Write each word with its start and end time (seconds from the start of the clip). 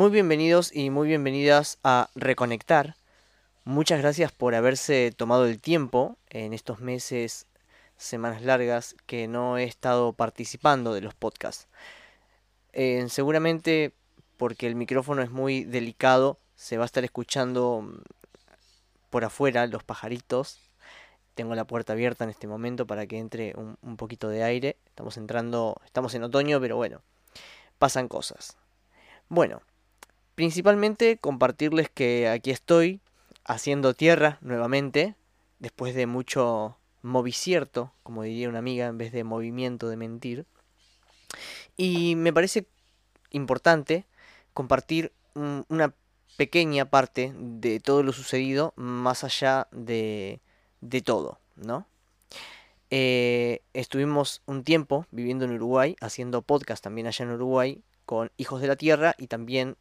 Muy 0.00 0.08
bienvenidos 0.08 0.74
y 0.74 0.88
muy 0.88 1.08
bienvenidas 1.08 1.78
a 1.84 2.08
Reconectar. 2.14 2.94
Muchas 3.64 4.00
gracias 4.00 4.32
por 4.32 4.54
haberse 4.54 5.12
tomado 5.14 5.44
el 5.44 5.60
tiempo 5.60 6.16
en 6.30 6.54
estos 6.54 6.80
meses, 6.80 7.44
semanas 7.98 8.40
largas 8.40 8.96
que 9.04 9.28
no 9.28 9.58
he 9.58 9.64
estado 9.64 10.14
participando 10.14 10.94
de 10.94 11.02
los 11.02 11.12
podcasts. 11.12 11.68
Eh, 12.72 13.04
seguramente 13.10 13.92
porque 14.38 14.66
el 14.66 14.74
micrófono 14.74 15.20
es 15.20 15.30
muy 15.30 15.64
delicado, 15.64 16.38
se 16.56 16.78
va 16.78 16.84
a 16.84 16.86
estar 16.86 17.04
escuchando 17.04 17.82
mm, 17.82 18.00
por 19.10 19.24
afuera 19.26 19.66
los 19.66 19.84
pajaritos. 19.84 20.60
Tengo 21.34 21.54
la 21.54 21.66
puerta 21.66 21.92
abierta 21.92 22.24
en 22.24 22.30
este 22.30 22.46
momento 22.46 22.86
para 22.86 23.06
que 23.06 23.18
entre 23.18 23.52
un, 23.54 23.76
un 23.82 23.98
poquito 23.98 24.30
de 24.30 24.44
aire. 24.44 24.78
Estamos 24.86 25.18
entrando, 25.18 25.78
estamos 25.84 26.14
en 26.14 26.22
otoño, 26.22 26.58
pero 26.58 26.76
bueno, 26.76 27.02
pasan 27.78 28.08
cosas. 28.08 28.56
Bueno, 29.28 29.60
principalmente 30.40 31.18
compartirles 31.18 31.90
que 31.90 32.26
aquí 32.26 32.50
estoy 32.50 33.02
haciendo 33.44 33.92
tierra 33.92 34.38
nuevamente, 34.40 35.14
después 35.58 35.94
de 35.94 36.06
mucho 36.06 36.78
movicierto, 37.02 37.92
como 38.02 38.22
diría 38.22 38.48
una 38.48 38.60
amiga, 38.60 38.86
en 38.86 38.96
vez 38.96 39.12
de 39.12 39.22
movimiento 39.22 39.90
de 39.90 39.98
mentir. 39.98 40.46
Y 41.76 42.16
me 42.16 42.32
parece 42.32 42.66
importante 43.28 44.06
compartir 44.54 45.12
una 45.34 45.92
pequeña 46.38 46.86
parte 46.86 47.34
de 47.36 47.78
todo 47.78 48.02
lo 48.02 48.14
sucedido 48.14 48.72
más 48.76 49.24
allá 49.24 49.68
de, 49.72 50.40
de 50.80 51.02
todo, 51.02 51.38
¿no? 51.54 51.86
Eh, 52.88 53.60
estuvimos 53.74 54.40
un 54.46 54.64
tiempo 54.64 55.04
viviendo 55.10 55.44
en 55.44 55.50
Uruguay, 55.50 55.96
haciendo 56.00 56.40
podcast 56.40 56.82
también 56.82 57.08
allá 57.08 57.26
en 57.26 57.32
Uruguay, 57.32 57.84
con 58.06 58.32
Hijos 58.38 58.62
de 58.62 58.68
la 58.68 58.76
Tierra 58.76 59.14
y 59.18 59.26
también 59.26 59.76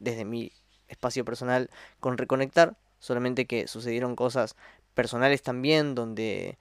desde 0.00 0.24
mi 0.24 0.52
espacio 0.88 1.24
personal 1.24 1.70
con 2.00 2.18
Reconectar, 2.18 2.76
solamente 2.98 3.46
que 3.46 3.68
sucedieron 3.68 4.16
cosas 4.16 4.56
personales 4.94 5.42
también 5.42 5.94
donde 5.94 6.58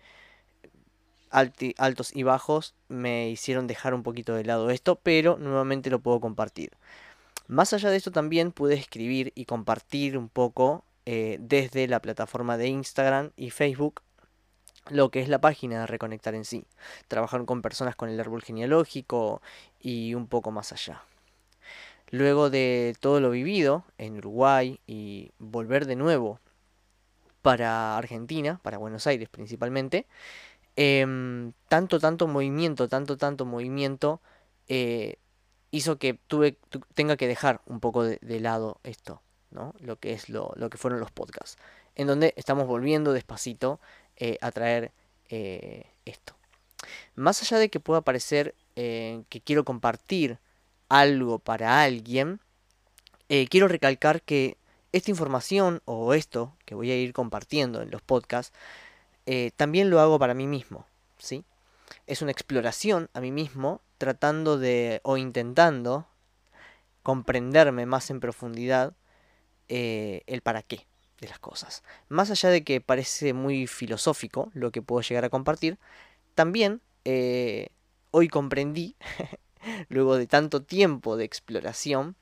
altos 1.31 2.15
y 2.15 2.23
bajos 2.23 2.73
me 2.87 3.29
hicieron 3.29 3.67
dejar 3.67 3.93
un 3.93 4.03
poquito 4.03 4.35
de 4.35 4.45
lado 4.45 4.69
esto, 4.69 4.95
pero 4.95 5.37
nuevamente 5.37 5.89
lo 5.89 5.99
puedo 5.99 6.19
compartir. 6.19 6.71
Más 7.47 7.73
allá 7.73 7.89
de 7.89 7.97
esto 7.97 8.11
también 8.11 8.51
pude 8.51 8.75
escribir 8.75 9.31
y 9.35 9.45
compartir 9.45 10.17
un 10.17 10.29
poco 10.29 10.83
eh, 11.05 11.37
desde 11.39 11.87
la 11.87 12.01
plataforma 12.01 12.57
de 12.57 12.67
Instagram 12.67 13.31
y 13.35 13.49
Facebook 13.49 14.01
lo 14.89 15.11
que 15.11 15.21
es 15.21 15.29
la 15.29 15.41
página 15.41 15.81
de 15.81 15.87
Reconectar 15.87 16.35
en 16.35 16.45
sí. 16.45 16.65
Trabajar 17.07 17.45
con 17.45 17.61
personas 17.61 17.95
con 17.95 18.09
el 18.09 18.19
árbol 18.19 18.41
genealógico 18.41 19.41
y 19.79 20.13
un 20.13 20.27
poco 20.27 20.51
más 20.51 20.71
allá. 20.71 21.03
Luego 22.11 22.49
de 22.49 22.95
todo 22.99 23.19
lo 23.19 23.29
vivido 23.29 23.85
en 23.97 24.17
Uruguay 24.17 24.79
y 24.87 25.31
volver 25.37 25.85
de 25.85 25.95
nuevo 25.95 26.39
para 27.41 27.97
Argentina, 27.97 28.59
para 28.63 28.77
Buenos 28.77 29.07
Aires 29.07 29.29
principalmente, 29.29 30.07
em, 30.75 31.53
tanto, 31.67 31.99
tanto 31.99 32.27
movimiento, 32.27 32.87
tanto, 32.87 33.17
tanto 33.17 33.45
movimiento, 33.45 34.21
eh, 34.67 35.17
hizo 35.71 35.97
que 35.97 36.15
tuve, 36.27 36.57
tenga 36.93 37.17
que 37.17 37.27
dejar 37.27 37.61
un 37.65 37.79
poco 37.79 38.03
de, 38.03 38.39
lado 38.39 38.79
esto, 38.83 39.21
¿no? 39.51 39.73
Lo 39.79 39.97
que 39.99 40.13
es 40.13 40.29
lo, 40.29 40.53
lo, 40.55 40.69
que 40.69 40.77
fueron 40.77 40.99
los 40.99 41.11
podcasts, 41.11 41.57
en 41.95 42.07
donde 42.07 42.33
estamos 42.37 42.67
volviendo 42.67 43.13
despacito 43.13 43.79
eh, 44.15 44.37
a 44.41 44.51
traer 44.51 44.91
eh, 45.29 45.85
esto. 46.05 46.35
Más 47.15 47.41
allá 47.41 47.57
de 47.59 47.69
que 47.69 47.79
pueda 47.79 48.01
parecer 48.01 48.55
que 48.75 49.41
quiero 49.43 49.65
compartir 49.65 50.39
algo 50.89 51.39
para 51.39 51.81
alguien, 51.81 52.41
eh, 53.29 53.47
quiero 53.47 53.67
recalcar 53.67 54.23
que 54.23 54.57
esta 54.91 55.11
información 55.11 55.81
o 55.85 56.15
esto 56.15 56.55
que 56.65 56.73
voy 56.73 56.89
a 56.91 56.97
ir 56.97 57.13
compartiendo 57.13 57.81
en 57.83 57.91
los 57.91 58.01
podcasts, 58.01 58.57
eh, 59.27 59.51
también 59.55 59.91
lo 59.91 59.99
hago 59.99 60.17
para 60.17 60.33
mí 60.33 60.47
mismo, 60.47 60.85
¿sí? 61.19 61.45
Es 62.07 62.23
una 62.23 62.31
exploración 62.31 63.09
a 63.13 63.21
mí 63.21 63.31
mismo, 63.31 63.81
tratando 63.99 64.57
de 64.57 64.99
o 65.03 65.17
intentando 65.17 66.07
comprenderme 67.03 67.85
más 67.85 68.09
en 68.09 68.19
profundidad 68.19 68.93
eh, 69.67 70.23
el 70.25 70.41
para 70.41 70.63
qué 70.63 70.87
de 71.21 71.27
las 71.27 71.37
cosas. 71.37 71.83
Más 72.07 72.31
allá 72.31 72.49
de 72.49 72.63
que 72.63 72.81
parece 72.81 73.33
muy 73.33 73.67
filosófico 73.67 74.49
lo 74.53 74.71
que 74.71 74.81
puedo 74.81 75.01
llegar 75.01 75.25
a 75.25 75.29
compartir, 75.29 75.77
también 76.33 76.81
hoy 78.11 78.27
comprendí 78.29 78.95
luego 79.89 80.17
de 80.17 80.27
tanto 80.27 80.61
tiempo 80.63 81.17
de 81.17 81.25
exploración, 81.25 82.15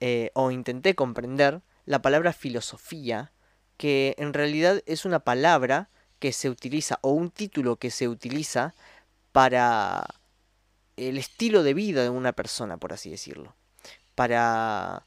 eh, 0.00 0.30
o 0.34 0.50
intenté 0.50 0.94
comprender 0.94 1.60
la 1.84 2.02
palabra 2.02 2.32
filosofía, 2.32 3.32
que 3.76 4.14
en 4.18 4.32
realidad 4.32 4.82
es 4.86 5.04
una 5.04 5.20
palabra 5.20 5.88
que 6.18 6.32
se 6.32 6.50
utiliza, 6.50 6.98
o 7.02 7.10
un 7.10 7.30
título 7.30 7.76
que 7.76 7.90
se 7.90 8.08
utiliza 8.08 8.74
para 9.32 10.06
el 10.96 11.18
estilo 11.18 11.62
de 11.62 11.74
vida 11.74 12.02
de 12.02 12.10
una 12.10 12.32
persona, 12.32 12.76
por 12.76 12.92
así 12.92 13.10
decirlo, 13.10 13.54
para 14.14 15.06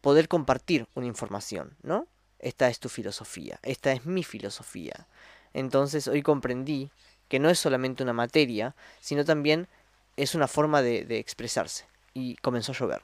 poder 0.00 0.28
compartir 0.28 0.88
una 0.94 1.06
información, 1.06 1.76
¿no? 1.82 2.06
Esta 2.38 2.68
es 2.68 2.80
tu 2.80 2.88
filosofía, 2.88 3.60
esta 3.62 3.92
es 3.92 4.04
mi 4.04 4.24
filosofía. 4.24 5.06
Entonces 5.54 6.08
hoy 6.08 6.22
comprendí 6.22 6.90
que 7.28 7.38
no 7.38 7.48
es 7.48 7.58
solamente 7.58 8.02
una 8.02 8.12
materia, 8.12 8.74
sino 9.00 9.24
también 9.24 9.68
es 10.16 10.34
una 10.34 10.48
forma 10.48 10.82
de, 10.82 11.18
expresarse. 11.18 11.86
Y 12.14 12.36
comenzó 12.36 12.72
a 12.72 12.74
llover. 12.74 13.02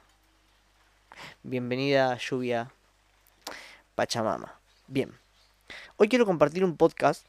Bienvenida 1.43 2.17
lluvia 2.17 2.71
Pachamama. 3.95 4.59
Bien. 4.87 5.17
Hoy 5.97 6.07
quiero 6.07 6.25
compartir 6.25 6.63
un 6.63 6.77
podcast 6.77 7.25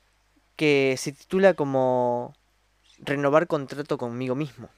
que 0.57 0.97
se 0.99 1.13
titula 1.13 1.55
como 1.55 2.35
Renovar 2.99 3.47
contrato 3.47 3.97
conmigo 3.97 4.35
mismo. 4.35 4.69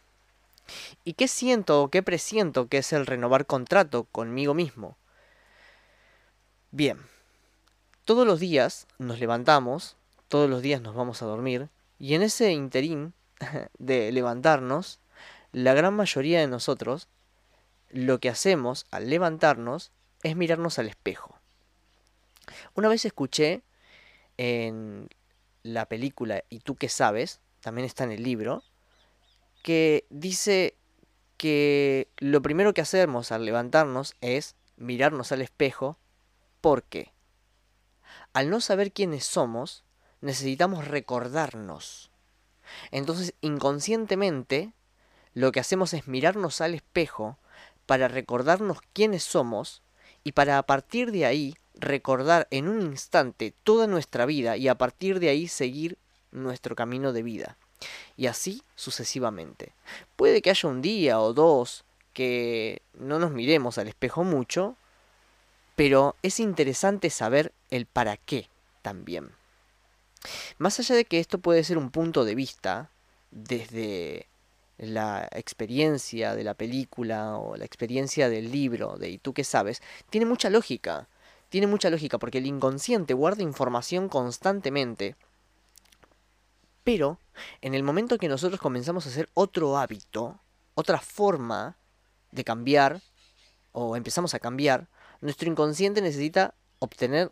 ¿Y 1.04 1.14
qué 1.14 1.26
siento 1.26 1.82
o 1.82 1.88
qué 1.88 2.02
presiento 2.02 2.68
que 2.68 2.78
es 2.78 2.92
el 2.92 3.06
renovar 3.06 3.46
contrato 3.46 4.04
conmigo 4.04 4.54
mismo? 4.54 4.96
Bien, 6.70 6.98
todos 8.04 8.26
los 8.26 8.38
días 8.38 8.86
nos 8.98 9.18
levantamos, 9.18 9.96
todos 10.28 10.48
los 10.48 10.62
días 10.62 10.80
nos 10.80 10.94
vamos 10.94 11.20
a 11.20 11.26
dormir, 11.26 11.68
y 11.98 12.14
en 12.14 12.22
ese 12.22 12.52
interín 12.52 13.12
de 13.78 14.12
levantarnos, 14.12 15.00
la 15.52 15.74
gran 15.74 15.94
mayoría 15.94 16.40
de 16.40 16.46
nosotros 16.46 17.08
lo 17.90 18.20
que 18.20 18.30
hacemos 18.30 18.86
al 18.90 19.10
levantarnos 19.10 19.92
es 20.22 20.36
mirarnos 20.36 20.78
al 20.78 20.88
espejo. 20.88 21.38
Una 22.74 22.88
vez 22.88 23.04
escuché 23.04 23.62
en 24.38 25.08
la 25.62 25.86
película 25.86 26.42
Y 26.48 26.60
tú 26.60 26.74
qué 26.74 26.88
sabes, 26.88 27.40
también 27.60 27.84
está 27.84 28.04
en 28.04 28.12
el 28.12 28.22
libro, 28.22 28.64
que 29.62 30.06
dice 30.10 30.74
que 31.36 32.08
lo 32.18 32.42
primero 32.42 32.72
que 32.72 32.80
hacemos 32.80 33.30
al 33.30 33.44
levantarnos 33.44 34.14
es 34.20 34.56
mirarnos 34.76 35.32
al 35.32 35.42
espejo 35.42 35.98
porque 36.60 37.12
al 38.32 38.48
no 38.48 38.60
saber 38.60 38.92
quiénes 38.92 39.24
somos, 39.24 39.84
necesitamos 40.20 40.88
recordarnos. 40.88 42.11
Entonces, 42.90 43.34
inconscientemente, 43.40 44.72
lo 45.34 45.52
que 45.52 45.60
hacemos 45.60 45.94
es 45.94 46.08
mirarnos 46.08 46.60
al 46.60 46.74
espejo 46.74 47.38
para 47.86 48.08
recordarnos 48.08 48.78
quiénes 48.92 49.22
somos 49.22 49.82
y 50.24 50.32
para 50.32 50.58
a 50.58 50.62
partir 50.64 51.10
de 51.12 51.26
ahí 51.26 51.56
recordar 51.74 52.46
en 52.50 52.68
un 52.68 52.82
instante 52.82 53.54
toda 53.64 53.86
nuestra 53.86 54.26
vida 54.26 54.56
y 54.56 54.68
a 54.68 54.76
partir 54.76 55.20
de 55.20 55.30
ahí 55.30 55.48
seguir 55.48 55.98
nuestro 56.30 56.76
camino 56.76 57.12
de 57.12 57.22
vida. 57.22 57.56
Y 58.16 58.26
así 58.26 58.62
sucesivamente. 58.76 59.72
Puede 60.16 60.42
que 60.42 60.50
haya 60.50 60.68
un 60.68 60.82
día 60.82 61.20
o 61.20 61.32
dos 61.32 61.84
que 62.12 62.82
no 62.94 63.18
nos 63.18 63.32
miremos 63.32 63.78
al 63.78 63.88
espejo 63.88 64.22
mucho, 64.22 64.76
pero 65.76 66.14
es 66.22 66.38
interesante 66.40 67.10
saber 67.10 67.52
el 67.70 67.86
para 67.86 68.16
qué 68.16 68.48
también. 68.82 69.32
Más 70.58 70.78
allá 70.78 70.94
de 70.94 71.04
que 71.04 71.18
esto 71.18 71.38
puede 71.38 71.64
ser 71.64 71.78
un 71.78 71.90
punto 71.90 72.24
de 72.24 72.34
vista 72.34 72.90
desde 73.30 74.28
la 74.78 75.28
experiencia 75.32 76.34
de 76.34 76.44
la 76.44 76.54
película 76.54 77.36
o 77.36 77.56
la 77.56 77.64
experiencia 77.64 78.28
del 78.28 78.50
libro 78.50 78.96
de 78.96 79.10
¿Y 79.10 79.18
tú 79.18 79.32
qué 79.32 79.44
sabes? 79.44 79.82
Tiene 80.10 80.26
mucha 80.26 80.50
lógica. 80.50 81.08
Tiene 81.48 81.66
mucha 81.66 81.90
lógica 81.90 82.18
porque 82.18 82.38
el 82.38 82.46
inconsciente 82.46 83.14
guarda 83.14 83.42
información 83.42 84.08
constantemente. 84.08 85.16
Pero 86.84 87.18
en 87.60 87.74
el 87.74 87.82
momento 87.82 88.18
que 88.18 88.28
nosotros 88.28 88.60
comenzamos 88.60 89.06
a 89.06 89.10
hacer 89.10 89.28
otro 89.34 89.78
hábito, 89.78 90.40
otra 90.74 90.98
forma 90.98 91.76
de 92.30 92.44
cambiar, 92.44 93.02
o 93.72 93.96
empezamos 93.96 94.34
a 94.34 94.40
cambiar, 94.40 94.88
nuestro 95.20 95.48
inconsciente 95.48 96.00
necesita 96.02 96.54
obtener 96.80 97.30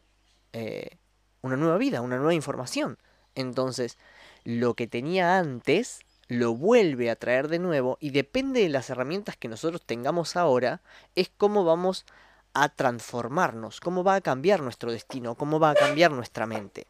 eh, 0.52 0.98
una 1.42 1.56
nueva 1.56 1.78
vida, 1.78 2.00
una 2.00 2.16
nueva 2.16 2.34
información. 2.34 2.98
Entonces, 3.34 3.98
lo 4.44 4.74
que 4.74 4.86
tenía 4.86 5.38
antes 5.38 6.00
lo 6.28 6.54
vuelve 6.54 7.10
a 7.10 7.16
traer 7.16 7.48
de 7.48 7.58
nuevo 7.58 7.98
y 8.00 8.10
depende 8.10 8.62
de 8.62 8.68
las 8.68 8.88
herramientas 8.90 9.36
que 9.36 9.48
nosotros 9.48 9.82
tengamos 9.84 10.36
ahora, 10.36 10.80
es 11.16 11.30
cómo 11.36 11.64
vamos 11.64 12.06
a 12.54 12.68
transformarnos, 12.68 13.80
cómo 13.80 14.04
va 14.04 14.16
a 14.16 14.20
cambiar 14.20 14.60
nuestro 14.60 14.92
destino, 14.92 15.34
cómo 15.34 15.58
va 15.58 15.70
a 15.70 15.74
cambiar 15.74 16.12
nuestra 16.12 16.46
mente. 16.46 16.86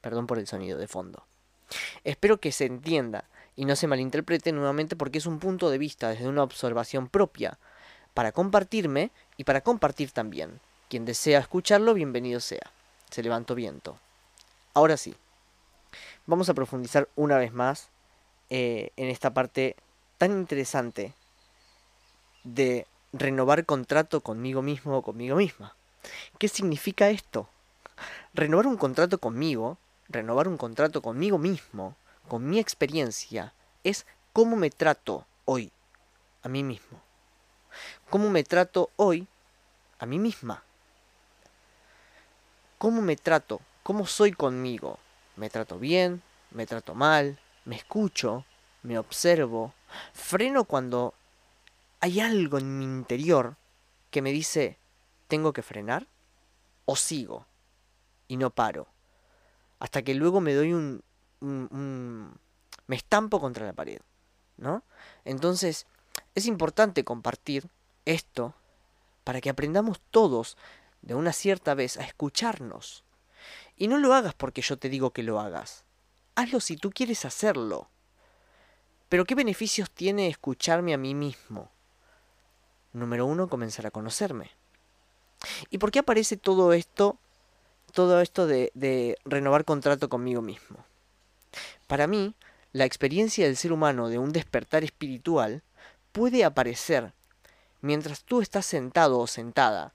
Perdón 0.00 0.26
por 0.26 0.38
el 0.38 0.46
sonido 0.46 0.78
de 0.78 0.88
fondo. 0.88 1.24
Espero 2.04 2.38
que 2.38 2.52
se 2.52 2.66
entienda 2.66 3.24
y 3.56 3.64
no 3.64 3.76
se 3.76 3.86
malinterprete 3.86 4.52
nuevamente 4.52 4.96
porque 4.96 5.18
es 5.18 5.26
un 5.26 5.38
punto 5.38 5.70
de 5.70 5.78
vista 5.78 6.10
desde 6.10 6.28
una 6.28 6.42
observación 6.42 7.08
propia, 7.08 7.58
para 8.14 8.32
compartirme 8.32 9.10
y 9.36 9.44
para 9.44 9.62
compartir 9.62 10.10
también. 10.10 10.60
Quien 10.88 11.06
desea 11.06 11.40
escucharlo, 11.40 11.94
bienvenido 11.94 12.40
sea. 12.40 12.72
Se 13.12 13.22
levantó 13.22 13.54
viento. 13.54 13.98
Ahora 14.72 14.96
sí, 14.96 15.14
vamos 16.24 16.48
a 16.48 16.54
profundizar 16.54 17.10
una 17.14 17.36
vez 17.36 17.52
más 17.52 17.90
eh, 18.48 18.90
en 18.96 19.08
esta 19.08 19.34
parte 19.34 19.76
tan 20.16 20.32
interesante 20.32 21.12
de 22.42 22.86
renovar 23.12 23.66
contrato 23.66 24.22
conmigo 24.22 24.62
mismo 24.62 24.96
o 24.96 25.02
conmigo 25.02 25.36
misma. 25.36 25.76
¿Qué 26.38 26.48
significa 26.48 27.10
esto? 27.10 27.50
Renovar 28.32 28.66
un 28.66 28.78
contrato 28.78 29.18
conmigo, 29.18 29.76
renovar 30.08 30.48
un 30.48 30.56
contrato 30.56 31.02
conmigo 31.02 31.36
mismo, 31.36 31.96
con 32.28 32.48
mi 32.48 32.58
experiencia, 32.58 33.52
es 33.84 34.06
cómo 34.32 34.56
me 34.56 34.70
trato 34.70 35.26
hoy 35.44 35.70
a 36.42 36.48
mí 36.48 36.62
mismo. 36.62 36.98
Cómo 38.08 38.30
me 38.30 38.42
trato 38.42 38.88
hoy 38.96 39.28
a 39.98 40.06
mí 40.06 40.18
misma. 40.18 40.64
Cómo 42.82 43.00
me 43.00 43.14
trato, 43.14 43.60
cómo 43.84 44.08
soy 44.08 44.32
conmigo. 44.32 44.98
¿Me 45.36 45.48
trato 45.48 45.78
bien? 45.78 46.20
¿Me 46.50 46.66
trato 46.66 46.96
mal? 46.96 47.38
me 47.64 47.76
escucho, 47.76 48.44
me 48.82 48.98
observo, 48.98 49.72
freno 50.12 50.64
cuando 50.64 51.14
hay 52.00 52.18
algo 52.18 52.58
en 52.58 52.78
mi 52.78 52.84
interior 52.84 53.54
que 54.10 54.20
me 54.20 54.32
dice, 54.32 54.78
¿tengo 55.28 55.52
que 55.52 55.62
frenar? 55.62 56.08
¿O 56.84 56.96
sigo? 56.96 57.46
Y 58.26 58.36
no 58.36 58.50
paro. 58.50 58.88
Hasta 59.78 60.02
que 60.02 60.14
luego 60.14 60.40
me 60.40 60.52
doy 60.52 60.72
un... 60.72 61.04
me 62.88 62.96
estampo 62.96 63.40
contra 63.40 63.64
la 63.64 63.74
pared. 63.74 64.00
¿No? 64.56 64.82
Entonces, 65.24 65.86
es 66.34 66.46
importante 66.46 67.04
compartir 67.04 67.68
esto 68.06 68.54
para 69.22 69.40
que 69.40 69.50
aprendamos 69.50 70.00
todos 70.10 70.56
de 71.02 71.14
una 71.14 71.32
cierta 71.32 71.74
vez 71.74 71.96
a 71.96 72.04
escucharnos. 72.04 73.04
Y 73.76 73.88
no 73.88 73.98
lo 73.98 74.14
hagas 74.14 74.34
porque 74.34 74.62
yo 74.62 74.78
te 74.78 74.88
digo 74.88 75.10
que 75.10 75.22
lo 75.22 75.40
hagas. 75.40 75.84
Hazlo 76.36 76.60
si 76.60 76.76
tú 76.76 76.90
quieres 76.90 77.24
hacerlo. 77.24 77.88
Pero 79.08 79.24
¿qué 79.24 79.34
beneficios 79.34 79.90
tiene 79.90 80.28
escucharme 80.28 80.94
a 80.94 80.98
mí 80.98 81.14
mismo? 81.14 81.70
Número 82.92 83.26
uno, 83.26 83.48
comenzar 83.48 83.86
a 83.86 83.90
conocerme. 83.90 84.50
¿Y 85.70 85.78
por 85.78 85.90
qué 85.90 85.98
aparece 85.98 86.36
todo 86.36 86.72
esto, 86.72 87.18
todo 87.92 88.20
esto 88.20 88.46
de, 88.46 88.70
de 88.74 89.18
renovar 89.24 89.64
contrato 89.64 90.08
conmigo 90.08 90.40
mismo? 90.40 90.84
Para 91.88 92.06
mí, 92.06 92.34
la 92.72 92.84
experiencia 92.84 93.44
del 93.44 93.56
ser 93.56 93.72
humano 93.72 94.08
de 94.08 94.18
un 94.18 94.32
despertar 94.32 94.84
espiritual 94.84 95.62
puede 96.12 96.44
aparecer 96.44 97.12
mientras 97.80 98.22
tú 98.24 98.40
estás 98.40 98.64
sentado 98.64 99.18
o 99.18 99.26
sentada 99.26 99.92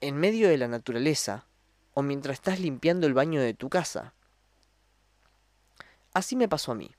en 0.00 0.16
medio 0.16 0.48
de 0.48 0.58
la 0.58 0.68
naturaleza 0.68 1.46
o 1.94 2.02
mientras 2.02 2.34
estás 2.34 2.60
limpiando 2.60 3.06
el 3.06 3.14
baño 3.14 3.40
de 3.40 3.54
tu 3.54 3.68
casa 3.68 4.14
Así 6.18 6.34
me 6.34 6.48
pasó 6.48 6.72
a 6.72 6.74
mí. 6.74 6.90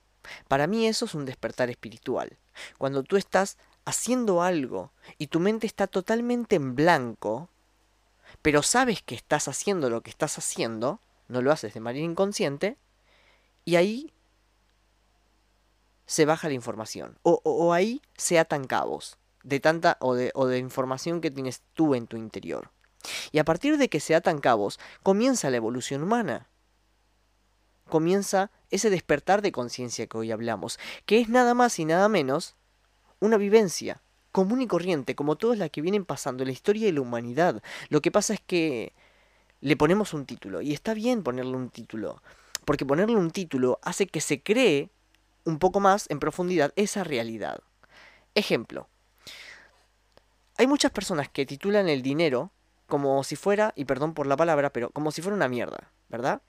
Para 0.48 0.66
mí 0.66 0.88
eso 0.88 1.04
es 1.04 1.14
un 1.14 1.26
despertar 1.26 1.70
espiritual. 1.70 2.38
Cuando 2.78 3.04
tú 3.04 3.18
estás 3.18 3.58
haciendo 3.84 4.42
algo 4.42 4.92
y 5.18 5.28
tu 5.28 5.42
mente 5.42 5.68
está 5.68 5.88
totalmente 5.88 6.56
en 6.56 6.76
blanco, 6.76 7.50
pero 8.42 8.62
sabes 8.62 9.02
que 9.02 9.16
estás 9.16 9.50
haciendo 9.50 9.90
lo 9.90 10.02
que 10.02 10.10
estás 10.10 10.38
haciendo, 10.38 11.02
no 11.28 11.42
lo 11.42 11.52
haces 11.52 11.74
de 11.74 11.80
manera 11.80 12.06
inconsciente, 12.06 12.78
y 13.66 13.76
ahí 13.76 14.14
se 16.06 16.26
baja 16.26 16.48
la 16.48 16.54
información. 16.54 17.18
O, 17.24 17.74
ahí 17.74 18.02
se 18.16 18.40
atan 18.40 18.68
cabos 18.68 19.18
de 19.44 19.60
tanta 19.60 19.98
o 20.00 20.16
de, 20.16 20.32
o 20.34 20.48
de 20.48 20.60
información 20.60 21.22
que 21.22 21.32
tienes 21.32 21.62
tú 21.74 21.96
en 21.96 22.08
tu 22.08 22.18
interior. 22.18 22.72
Y 23.32 23.40
a 23.40 23.46
partir 23.46 23.78
de 23.78 23.90
que 23.90 24.00
se 24.00 24.16
atan 24.16 24.40
cabos, 24.40 24.80
comienza 25.04 25.50
la 25.50 25.58
evolución 25.58 26.04
humana 26.04 26.50
comienza 27.90 28.52
ese 28.70 28.90
despertar 28.90 29.42
de 29.42 29.52
conciencia 29.52 30.08
que 30.08 30.18
hoy 30.18 30.32
hablamos, 30.32 30.80
que 31.06 31.20
es 31.20 31.28
nada 31.28 31.54
más 31.54 31.78
y 31.80 31.86
nada 31.86 32.08
menos 32.08 32.56
una 33.20 33.36
vivencia 33.36 34.02
común 34.32 34.62
y 34.62 34.68
corriente, 34.68 35.16
como 35.16 35.36
todas 35.36 35.58
las 35.58 35.72
que 35.72 35.82
vienen 35.82 36.06
pasando 36.06 36.44
en 36.44 36.48
la 36.48 36.54
historia 36.54 36.86
de 36.86 36.94
la 36.94 37.02
humanidad. 37.02 37.62
Lo 37.90 38.02
que 38.02 38.12
pasa 38.12 38.36
es 38.36 38.40
que 38.40 38.94
le 39.60 39.76
ponemos 39.76 40.14
un 40.14 40.26
título, 40.26 40.62
y 40.62 40.72
está 40.72 40.94
bien 40.94 41.24
ponerle 41.24 41.58
un 41.58 41.70
título, 41.70 42.22
porque 42.64 42.86
ponerle 42.86 43.18
un 43.18 43.32
título 43.32 43.80
hace 43.82 44.08
que 44.08 44.22
se 44.22 44.42
cree 44.42 44.90
un 45.46 45.58
poco 45.58 45.80
más 45.80 46.10
en 46.10 46.20
profundidad 46.20 46.72
esa 46.76 47.04
realidad. 47.04 47.60
Ejemplo, 48.36 48.88
hay 50.58 50.68
muchas 50.68 50.92
personas 50.92 51.28
que 51.28 51.48
titulan 51.48 51.90
el 51.90 52.04
dinero 52.04 52.52
como 52.90 53.24
si 53.24 53.38
fuera, 53.38 53.72
y 53.76 53.86
perdón 53.86 54.14
por 54.14 54.28
la 54.28 54.36
palabra, 54.36 54.72
pero 54.72 54.90
como 54.90 55.12
si 55.12 55.22
fuera 55.22 55.36
una 55.36 55.48
mierda, 55.48 55.92
¿verdad? 56.10 56.42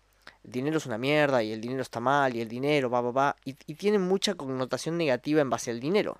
el 0.44 0.52
dinero 0.52 0.78
es 0.78 0.86
una 0.86 0.98
mierda 0.98 1.42
y 1.42 1.52
el 1.52 1.60
dinero 1.60 1.82
está 1.82 2.00
mal 2.00 2.34
y 2.34 2.40
el 2.40 2.48
dinero 2.48 2.90
va, 2.90 3.00
va, 3.00 3.10
va, 3.10 3.36
y, 3.44 3.56
y 3.66 3.74
tienen 3.74 4.02
mucha 4.02 4.34
connotación 4.34 4.96
negativa 4.96 5.40
en 5.40 5.50
base 5.50 5.70
al 5.70 5.80
dinero. 5.80 6.18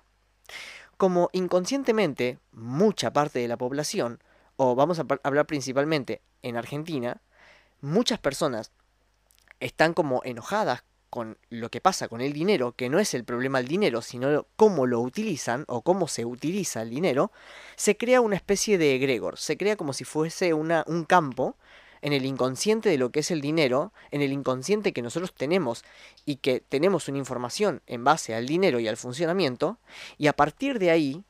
Como 0.97 1.29
inconscientemente 1.33 2.39
mucha 2.51 3.11
parte 3.13 3.39
de 3.39 3.47
la 3.47 3.57
población, 3.57 4.21
o 4.55 4.75
vamos 4.75 4.99
a 4.99 5.05
hablar 5.23 5.47
principalmente 5.47 6.21
en 6.43 6.57
Argentina, 6.57 7.21
muchas 7.81 8.19
personas 8.19 8.71
están 9.59 9.93
como 9.93 10.21
enojadas 10.23 10.83
con 11.11 11.37
lo 11.49 11.69
que 11.69 11.81
pasa 11.81 12.07
con 12.07 12.21
el 12.21 12.31
dinero, 12.31 12.71
que 12.71 12.89
no 12.89 12.97
es 12.97 13.13
el 13.13 13.25
problema 13.25 13.59
el 13.59 13.67
dinero, 13.67 14.01
sino 14.01 14.47
cómo 14.55 14.87
lo 14.87 15.01
utilizan 15.01 15.65
o 15.67 15.81
cómo 15.81 16.07
se 16.07 16.23
utiliza 16.23 16.81
el 16.81 16.89
dinero, 16.89 17.33
se 17.75 17.97
crea 17.97 18.21
una 18.21 18.37
especie 18.37 18.77
de 18.77 18.95
egregor, 18.95 19.37
se 19.37 19.57
crea 19.57 19.75
como 19.75 19.91
si 19.91 20.05
fuese 20.05 20.53
una, 20.53 20.85
un 20.87 21.03
campo 21.03 21.57
en 22.01 22.13
el 22.13 22.25
inconsciente 22.25 22.87
de 22.87 22.97
lo 22.97 23.11
que 23.11 23.19
es 23.19 23.29
el 23.29 23.41
dinero, 23.41 23.91
en 24.11 24.21
el 24.21 24.31
inconsciente 24.31 24.93
que 24.93 25.01
nosotros 25.01 25.33
tenemos 25.33 25.83
y 26.25 26.37
que 26.37 26.61
tenemos 26.61 27.09
una 27.09 27.17
información 27.17 27.81
en 27.87 28.05
base 28.05 28.33
al 28.33 28.47
dinero 28.47 28.79
y 28.79 28.87
al 28.87 28.95
funcionamiento, 28.95 29.79
y 30.17 30.27
a 30.27 30.33
partir 30.33 30.79
de 30.79 30.91
ahí, 30.91 31.25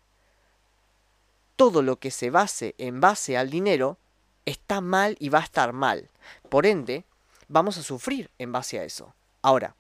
todo 1.56 1.82
lo 1.82 1.98
que 1.98 2.12
se 2.12 2.30
base 2.30 2.76
en 2.78 3.02
base 3.02 3.36
al 3.36 3.50
dinero 3.50 3.98
está 4.46 4.80
mal 4.80 5.16
y 5.20 5.30
va 5.30 5.40
a 5.40 5.44
estar 5.44 5.74
mal. 5.74 6.10
Por 6.50 6.68
ende, 6.68 7.04
vamos 7.48 7.80
a 7.80 7.84
sufrir 7.84 8.30
en 8.38 8.52
base 8.52 8.78
a 8.78 8.84
eso. 8.84 9.16
Ahora, 9.42 9.76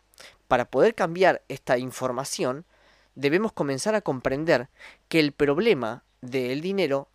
para 0.47 0.65
poder 0.65 0.95
cambiar 0.95 1.43
esta 1.47 1.77
información, 1.77 2.65
debemos 3.15 3.53
comenzar 3.53 3.95
a 3.95 4.01
comprender 4.01 4.69
que 5.07 5.19
el 5.19 5.31
problema 5.31 6.03
del 6.21 6.61
dinero, 6.61 7.09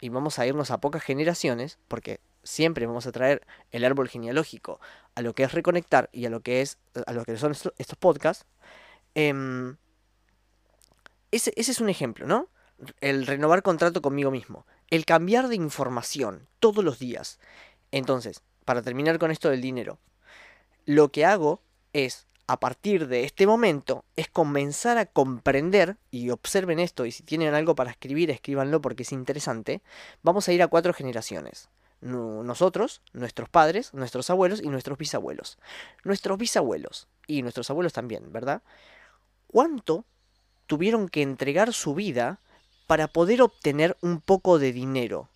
y 0.00 0.08
vamos 0.08 0.38
a 0.38 0.46
irnos 0.46 0.70
a 0.70 0.80
pocas 0.80 1.02
generaciones, 1.02 1.78
porque 1.88 2.20
siempre 2.42 2.86
vamos 2.86 3.06
a 3.06 3.12
traer 3.12 3.46
el 3.70 3.84
árbol 3.84 4.08
genealógico 4.08 4.80
a 5.14 5.22
lo 5.22 5.34
que 5.34 5.44
es 5.44 5.52
reconectar 5.52 6.10
y 6.12 6.26
a 6.26 6.30
lo 6.30 6.40
que 6.40 6.60
es 6.60 6.78
a 7.06 7.12
lo 7.12 7.24
que 7.24 7.36
son 7.36 7.52
estos, 7.52 7.98
podcasts. 7.98 8.46
Em, 9.14 9.76
ese, 11.30 11.52
ese 11.56 11.70
es 11.70 11.80
un 11.80 11.88
ejemplo, 11.88 12.26
¿no? 12.26 12.48
El 13.00 13.26
renovar 13.26 13.62
contrato 13.62 14.02
conmigo 14.02 14.30
mismo. 14.30 14.66
El 14.90 15.04
cambiar 15.04 15.48
de 15.48 15.54
información 15.54 16.48
todos 16.58 16.84
los 16.84 16.98
días. 16.98 17.38
Entonces, 17.92 18.42
para 18.64 18.82
terminar 18.82 19.18
con 19.18 19.30
esto 19.30 19.48
del 19.50 19.60
dinero, 19.60 19.98
lo 20.84 21.10
que 21.10 21.24
hago 21.24 21.62
es, 21.92 22.26
a 22.46 22.58
partir 22.58 23.08
de 23.08 23.24
este 23.24 23.46
momento, 23.46 24.04
es 24.16 24.28
comenzar 24.28 24.98
a 24.98 25.06
comprender, 25.06 25.96
y 26.10 26.30
observen 26.30 26.78
esto, 26.78 27.06
y 27.06 27.12
si 27.12 27.22
tienen 27.22 27.54
algo 27.54 27.74
para 27.74 27.90
escribir, 27.90 28.30
escríbanlo 28.30 28.80
porque 28.80 29.04
es 29.04 29.12
interesante, 29.12 29.82
vamos 30.22 30.48
a 30.48 30.52
ir 30.52 30.62
a 30.62 30.68
cuatro 30.68 30.92
generaciones 30.92 31.68
nosotros, 32.02 33.00
nuestros 33.12 33.48
padres, 33.48 33.94
nuestros 33.94 34.28
abuelos 34.28 34.60
y 34.62 34.68
nuestros 34.68 34.98
bisabuelos. 34.98 35.58
Nuestros 36.04 36.36
bisabuelos 36.36 37.08
y 37.26 37.42
nuestros 37.42 37.70
abuelos 37.70 37.92
también, 37.92 38.32
¿verdad? 38.32 38.62
¿Cuánto 39.46 40.04
tuvieron 40.66 41.08
que 41.08 41.22
entregar 41.22 41.72
su 41.72 41.94
vida 41.94 42.40
para 42.86 43.08
poder 43.08 43.40
obtener 43.40 43.96
un 44.00 44.20
poco 44.20 44.58
de 44.58 44.72
dinero? 44.72 45.28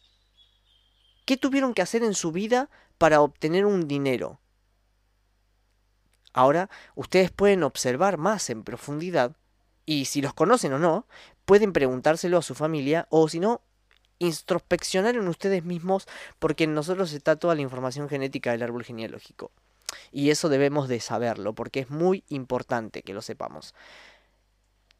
¿Qué 1.25 1.36
tuvieron 1.36 1.72
que 1.72 1.82
hacer 1.82 2.02
en 2.02 2.14
su 2.14 2.32
vida 2.32 2.68
para 2.98 3.20
obtener 3.20 3.64
un 3.64 3.86
dinero? 3.86 4.40
Ahora 6.36 6.68
ustedes 6.94 7.30
pueden 7.30 7.62
observar 7.62 8.18
más 8.18 8.50
en 8.50 8.62
profundidad 8.62 9.34
y 9.86 10.04
si 10.04 10.20
los 10.20 10.34
conocen 10.34 10.74
o 10.74 10.78
no, 10.78 11.06
pueden 11.46 11.72
preguntárselo 11.72 12.36
a 12.36 12.42
su 12.42 12.54
familia 12.54 13.06
o 13.08 13.26
si 13.30 13.40
no, 13.40 13.62
introspeccionar 14.18 15.16
en 15.16 15.28
ustedes 15.28 15.64
mismos 15.64 16.06
porque 16.38 16.64
en 16.64 16.74
nosotros 16.74 17.14
está 17.14 17.36
toda 17.36 17.54
la 17.54 17.62
información 17.62 18.10
genética 18.10 18.50
del 18.50 18.62
árbol 18.62 18.84
genealógico. 18.84 19.50
Y 20.12 20.28
eso 20.28 20.50
debemos 20.50 20.88
de 20.88 21.00
saberlo 21.00 21.54
porque 21.54 21.80
es 21.80 21.88
muy 21.88 22.22
importante 22.28 23.02
que 23.02 23.14
lo 23.14 23.22
sepamos. 23.22 23.74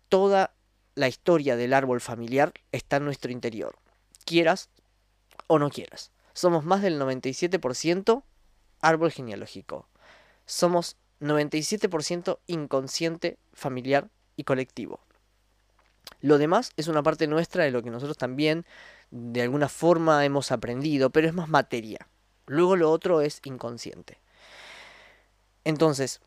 toda 0.08 0.54
la 0.94 1.08
historia 1.08 1.56
del 1.56 1.74
árbol 1.74 2.00
familiar 2.00 2.54
está 2.72 2.96
en 2.96 3.04
nuestro 3.04 3.30
interior, 3.30 3.76
quieras 4.24 4.70
o 5.48 5.58
no 5.58 5.68
quieras. 5.68 6.12
Somos 6.32 6.64
más 6.64 6.80
del 6.80 6.98
97% 6.98 8.22
árbol 8.80 9.10
genealógico. 9.10 9.86
Somos 10.46 10.96
97% 11.20 12.38
inconsciente, 12.46 13.38
familiar 13.52 14.08
y 14.37 14.44
colectivo. 14.44 15.00
Lo 16.20 16.38
demás 16.38 16.73
es 16.76 16.88
una 16.88 17.02
parte 17.02 17.26
nuestra 17.26 17.64
de 17.64 17.70
lo 17.70 17.82
que 17.82 17.90
nosotros 17.90 18.16
también 18.16 18.64
de 19.11 19.42
alguna 19.42 19.68
forma 19.68 20.25
hemos 20.25 20.52
aprendido, 20.52 21.11
pero 21.11 21.28
es 21.28 21.35
más 21.35 21.49
materia. 21.49 22.08
Luego 22.46 22.76
lo 22.76 22.90
otro 22.90 23.20
es 23.20 23.40
inconsciente. 23.44 24.18
Entonces, 25.64 26.20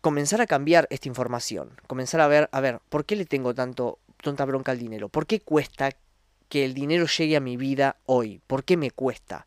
comenzar 0.00 0.40
a 0.40 0.46
cambiar 0.46 0.86
esta 0.90 1.08
información, 1.08 1.80
comenzar 1.86 2.20
a 2.20 2.28
ver, 2.28 2.48
a 2.52 2.60
ver, 2.60 2.80
¿por 2.88 3.04
qué 3.04 3.16
le 3.16 3.26
tengo 3.26 3.54
tanto 3.54 3.98
tanta 4.22 4.44
bronca 4.44 4.72
al 4.72 4.78
dinero? 4.78 5.08
¿Por 5.08 5.26
qué 5.26 5.40
cuesta 5.40 5.90
que 6.48 6.64
el 6.64 6.74
dinero 6.74 7.06
llegue 7.06 7.36
a 7.36 7.40
mi 7.40 7.56
vida 7.56 7.96
hoy? 8.06 8.40
¿Por 8.46 8.64
qué 8.64 8.76
me 8.76 8.90
cuesta? 8.90 9.46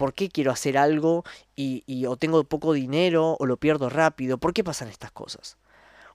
¿Por 0.00 0.14
qué 0.14 0.30
quiero 0.30 0.50
hacer 0.50 0.78
algo 0.78 1.24
y, 1.54 2.06
o 2.06 2.16
tengo 2.16 2.42
poco 2.44 2.72
dinero 2.72 3.36
o 3.38 3.44
lo 3.44 3.58
pierdo 3.58 3.90
rápido? 3.90 4.38
¿Por 4.38 4.54
qué 4.54 4.64
pasan 4.64 4.88
estas 4.88 5.12
cosas? 5.12 5.58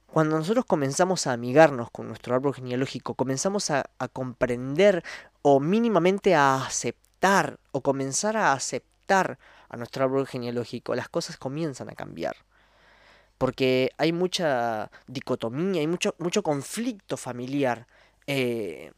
Cuando 0.08 0.40
nosotros 0.40 0.66
comenzamos 0.66 1.28
a 1.28 1.34
amigarnos 1.34 1.92
con 1.92 2.08
nuestro 2.08 2.34
árbol 2.34 2.56
genealógico, 2.56 3.14
comenzamos 3.14 3.70
a, 3.70 3.86
comprender 4.12 5.04
o 5.44 5.60
mínimamente 5.60 6.34
a 6.34 6.66
aceptar 6.66 7.60
o 7.74 7.82
comenzar 7.82 8.38
a 8.38 8.54
aceptar 8.54 9.38
a 9.70 9.78
nuestro 9.78 10.06
árbol 10.06 10.26
genealógico, 10.26 10.96
las 10.96 11.08
cosas 11.08 11.38
comienzan 11.38 11.88
a 11.92 11.94
cambiar 11.94 12.36
porque 13.38 13.92
hay 14.00 14.12
mucha 14.14 14.90
dicotomía, 15.06 15.82
hay 15.82 15.88
mucho, 15.88 16.16
mucho 16.18 16.42
conflicto 16.42 17.18
familiar 17.18 17.86
eh, 18.26 18.94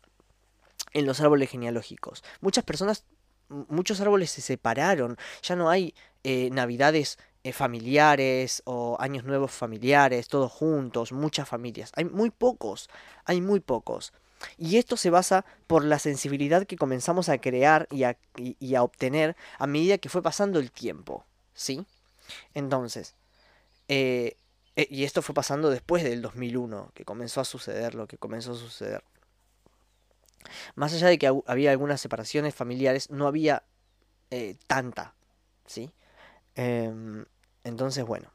en 0.93 1.05
los 1.05 1.19
árboles 1.19 1.49
genealógicos. 1.49 2.23
Muchas 2.39 2.63
personas, 2.63 3.03
muchos 3.49 4.01
árboles 4.01 4.31
se 4.31 4.41
separaron, 4.41 5.17
ya 5.41 5.55
no 5.55 5.69
hay 5.69 5.93
eh, 6.23 6.49
navidades 6.51 7.17
eh, 7.43 7.53
familiares 7.53 8.61
o 8.65 8.97
años 8.99 9.23
nuevos 9.23 9.51
familiares, 9.51 10.27
todos 10.27 10.51
juntos, 10.51 11.11
muchas 11.11 11.47
familias. 11.47 11.91
Hay 11.95 12.05
muy 12.05 12.29
pocos, 12.29 12.89
hay 13.25 13.41
muy 13.41 13.59
pocos. 13.59 14.13
Y 14.57 14.77
esto 14.77 14.97
se 14.97 15.09
basa 15.09 15.45
por 15.65 15.83
la 15.83 15.99
sensibilidad 15.99 16.65
que 16.65 16.77
comenzamos 16.77 17.29
a 17.29 17.39
crear 17.39 17.87
y 17.89 18.03
a, 18.03 18.17
y 18.35 18.75
a 18.75 18.83
obtener 18.83 19.35
a 19.57 19.65
medida 19.65 19.97
que 19.97 20.09
fue 20.09 20.21
pasando 20.21 20.59
el 20.59 20.71
tiempo. 20.71 21.25
¿Sí? 21.53 21.85
Entonces, 22.53 23.15
eh, 23.87 24.37
eh, 24.75 24.87
y 24.89 25.03
esto 25.03 25.21
fue 25.21 25.33
pasando 25.33 25.69
después 25.69 26.03
del 26.03 26.21
2001, 26.21 26.91
que 26.93 27.05
comenzó 27.05 27.41
a 27.41 27.45
suceder 27.45 27.95
lo 27.95 28.07
que 28.07 28.17
comenzó 28.17 28.51
a 28.51 28.55
suceder. 28.55 29.03
Más 30.75 30.93
allá 30.93 31.07
de 31.07 31.17
que 31.17 31.31
había 31.45 31.71
algunas 31.71 32.01
separaciones 32.01 32.55
familiares, 32.55 33.09
no 33.09 33.27
había 33.27 33.63
eh, 34.31 34.55
tanta, 34.67 35.13
¿sí? 35.65 35.91
Em, 36.55 37.25
entonces, 37.63 38.05
bueno, 38.05 38.31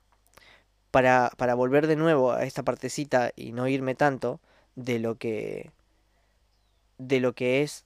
para, 0.90 1.32
para 1.36 1.54
volver 1.54 1.86
de 1.86 1.96
nuevo 1.96 2.32
a 2.32 2.44
esta 2.44 2.62
partecita 2.62 3.32
y 3.36 3.52
no 3.52 3.66
irme 3.68 3.94
tanto 3.94 4.40
de 4.76 4.98
lo 4.98 5.16
que 5.16 5.70
de 6.98 7.20
lo 7.20 7.34
que 7.34 7.62
es 7.62 7.84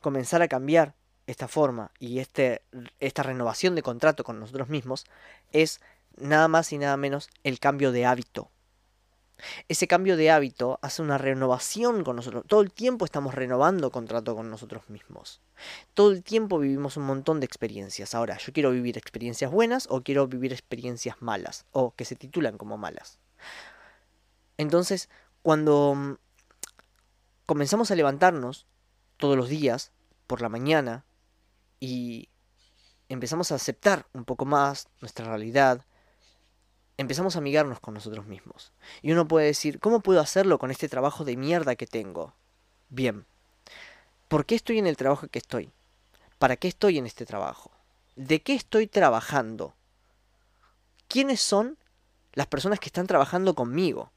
comenzar 0.00 0.42
a 0.42 0.48
cambiar 0.48 0.94
esta 1.26 1.48
forma 1.48 1.90
y 1.98 2.18
este, 2.18 2.62
esta 3.00 3.22
renovación 3.22 3.74
de 3.74 3.82
contrato 3.82 4.24
con 4.24 4.40
nosotros 4.40 4.68
mismos 4.68 5.04
es 5.52 5.80
nada 6.16 6.48
más 6.48 6.72
y 6.72 6.78
nada 6.78 6.96
menos 6.96 7.28
el 7.42 7.58
cambio 7.58 7.92
de 7.92 8.06
hábito. 8.06 8.50
Ese 9.68 9.86
cambio 9.86 10.16
de 10.16 10.30
hábito 10.30 10.78
hace 10.82 11.02
una 11.02 11.18
renovación 11.18 12.04
con 12.04 12.16
nosotros. 12.16 12.44
Todo 12.46 12.60
el 12.60 12.72
tiempo 12.72 13.04
estamos 13.04 13.34
renovando 13.34 13.90
contrato 13.90 14.34
con 14.34 14.50
nosotros 14.50 14.88
mismos. 14.88 15.40
Todo 15.94 16.12
el 16.12 16.22
tiempo 16.22 16.58
vivimos 16.58 16.96
un 16.96 17.04
montón 17.04 17.40
de 17.40 17.46
experiencias. 17.46 18.14
Ahora, 18.14 18.38
yo 18.38 18.52
quiero 18.52 18.70
vivir 18.70 18.98
experiencias 18.98 19.50
buenas 19.50 19.86
o 19.90 20.02
quiero 20.02 20.26
vivir 20.26 20.52
experiencias 20.52 21.20
malas 21.20 21.66
o 21.72 21.94
que 21.94 22.04
se 22.04 22.16
titulan 22.16 22.58
como 22.58 22.76
malas. 22.76 23.18
Entonces, 24.56 25.08
cuando 25.42 25.94
mm, 25.94 26.16
comenzamos 27.46 27.90
a 27.90 27.94
levantarnos 27.94 28.66
todos 29.16 29.36
los 29.36 29.48
días 29.48 29.92
por 30.26 30.40
la 30.40 30.48
mañana 30.48 31.04
y 31.80 32.28
empezamos 33.08 33.52
a 33.52 33.56
aceptar 33.56 34.06
un 34.12 34.24
poco 34.24 34.44
más 34.44 34.88
nuestra 35.00 35.26
realidad, 35.26 35.84
empezamos 36.96 37.34
a 37.34 37.38
amigarnos 37.38 37.80
con 37.80 37.94
nosotros 37.94 38.26
mismos. 38.26 38.72
Y 39.02 39.12
uno 39.12 39.26
puede 39.26 39.46
decir, 39.46 39.80
¿cómo 39.80 40.00
puedo 40.00 40.20
hacerlo 40.20 40.58
con 40.58 40.70
este 40.70 40.88
trabajo 40.88 41.24
de 41.24 41.36
mierda 41.36 41.76
que 41.76 41.86
tengo? 41.86 42.34
Bien, 42.88 43.26
¿por 44.28 44.46
qué 44.46 44.54
estoy 44.54 44.78
en 44.78 44.86
el 44.86 44.96
trabajo 44.96 45.28
que 45.28 45.38
estoy? 45.38 45.70
¿Para 46.38 46.56
qué 46.56 46.68
estoy 46.68 46.98
en 46.98 47.06
este 47.06 47.26
trabajo? 47.26 47.70
¿De 48.16 48.42
qué 48.42 48.54
estoy 48.54 48.86
trabajando? 48.86 49.74
¿Quiénes 51.08 51.40
son 51.40 51.76
las 52.32 52.46
personas 52.46 52.80
que 52.80 52.86
están 52.86 53.06
trabajando 53.06 53.54
conmigo? 53.54 54.10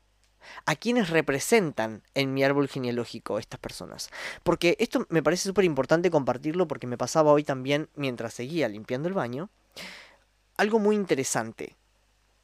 ¿A 0.66 0.76
quiénes 0.76 1.10
representan 1.10 2.04
en 2.14 2.34
mi 2.34 2.44
árbol 2.44 2.70
genealógico 2.70 3.38
estas 3.38 3.60
personas? 3.60 4.10
Porque 4.44 4.78
esto 4.80 5.06
me 5.10 5.22
parece 5.22 5.50
súper 5.50 5.66
importante 5.66 6.10
compartirlo 6.10 6.68
porque 6.68 6.88
me 6.88 6.98
pasaba 6.98 7.32
hoy 7.32 7.44
también 7.44 7.90
mientras 7.96 8.34
seguía 8.34 8.70
limpiando 8.70 9.08
el 9.10 9.14
baño. 9.14 9.50
Algo 10.56 10.80
muy 10.80 10.96
interesante 10.96 11.76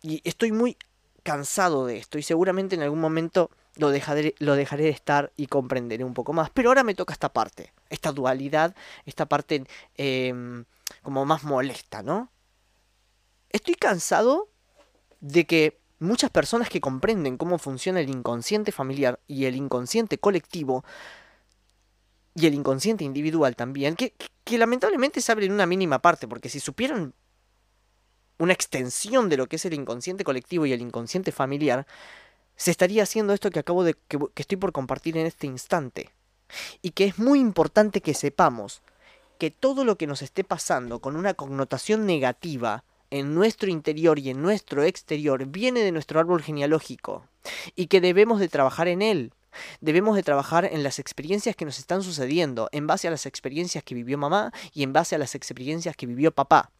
y 0.03 0.21
estoy 0.23 0.51
muy 0.51 0.77
cansado 1.23 1.87
de 1.87 1.97
esto 1.97 2.19
y 2.19 2.23
seguramente 2.23 2.75
en 2.75 2.83
algún 2.83 2.99
momento 2.99 3.49
lo 3.77 3.89
dejaré, 3.89 4.35
lo 4.37 4.55
dejaré 4.55 4.83
de 4.83 4.89
estar 4.91 5.31
y 5.35 5.47
comprenderé 5.47 6.03
un 6.03 6.13
poco 6.13 6.33
más. 6.33 6.51
Pero 6.51 6.69
ahora 6.69 6.83
me 6.83 6.93
toca 6.93 7.13
esta 7.13 7.29
parte, 7.29 7.73
esta 7.89 8.11
dualidad, 8.11 8.75
esta 9.05 9.25
parte 9.25 9.63
em, 9.95 10.65
como 11.01 11.25
más 11.25 11.43
molesta, 11.43 12.03
¿no? 12.03 12.29
Estoy 13.49 13.75
cansado 13.75 14.49
de 15.21 15.45
que 15.45 15.79
muchas 15.99 16.29
personas 16.29 16.69
que 16.69 16.81
comprenden 16.81 17.37
cómo 17.37 17.57
funciona 17.57 18.01
el 18.01 18.09
inconsciente 18.09 18.71
familiar 18.71 19.19
y 19.25 19.45
el 19.45 19.55
inconsciente 19.55 20.17
colectivo 20.17 20.83
y 22.35 22.47
el 22.47 22.53
inconsciente 22.53 23.03
individual 23.03 23.55
también, 23.55 23.95
que, 23.95 24.13
lamentablemente 24.57 25.21
se 25.21 25.31
abren 25.31 25.51
una 25.51 25.65
mínima 25.65 25.99
parte, 25.99 26.27
porque 26.27 26.49
si 26.49 26.59
supieran 26.59 27.13
una 28.43 28.53
extensión 28.53 29.29
de 29.29 29.37
lo 29.37 29.47
que 29.47 29.55
es 29.55 29.65
el 29.65 29.73
inconsciente 29.73 30.23
colectivo 30.23 30.65
y 30.65 30.73
el 30.73 30.81
inconsciente 30.81 31.31
familiar, 31.31 31.87
se 32.55 32.71
estaría 32.71 33.03
haciendo 33.03 33.33
esto 33.33 33.49
que 33.49 33.59
acabo 33.59 33.83
de 33.83 33.95
que, 34.07 34.19
estoy 34.35 34.57
por 34.57 34.71
compartir 34.71 35.17
en 35.17 35.25
este 35.25 35.47
instante. 35.47 36.09
Y 36.81 36.91
que 36.91 37.05
es 37.05 37.17
muy 37.17 37.39
importante 37.39 38.01
que 38.01 38.13
sepamos 38.13 38.81
que 39.39 39.49
todo 39.49 39.85
lo 39.85 39.97
que 39.97 40.07
nos 40.07 40.21
esté 40.21 40.43
pasando 40.43 40.99
con 40.99 41.15
una 41.15 41.33
connotación 41.33 42.05
negativa 42.05 42.83
en 43.09 43.33
nuestro 43.33 43.69
interior 43.69 44.19
y 44.19 44.29
en 44.29 44.41
nuestro 44.41 44.83
exterior 44.83 45.45
viene 45.47 45.81
de 45.81 45.91
nuestro 45.91 46.19
árbol 46.19 46.41
genealógico 46.41 47.27
y 47.75 47.87
que 47.87 48.01
debemos 48.01 48.39
de 48.39 48.49
trabajar 48.49 48.87
en 48.87 49.01
él. 49.01 49.33
Debemos 49.81 50.15
de 50.15 50.23
trabajar 50.23 50.65
en 50.65 50.83
las 50.83 50.99
experiencias 50.99 51.55
que 51.55 51.65
nos 51.65 51.77
están 51.79 52.01
sucediendo, 52.01 52.69
en 52.71 52.87
base 52.87 53.07
a 53.07 53.11
las 53.11 53.25
experiencias 53.25 53.83
que 53.83 53.95
vivió 53.95 54.17
mamá 54.17 54.51
y 54.73 54.83
en 54.83 54.93
base 54.93 55.15
a 55.15 55.19
las 55.19 55.35
experiencias 55.35 55.95
que 55.95 56.07
vivió 56.07 56.31
papá. 56.31 56.71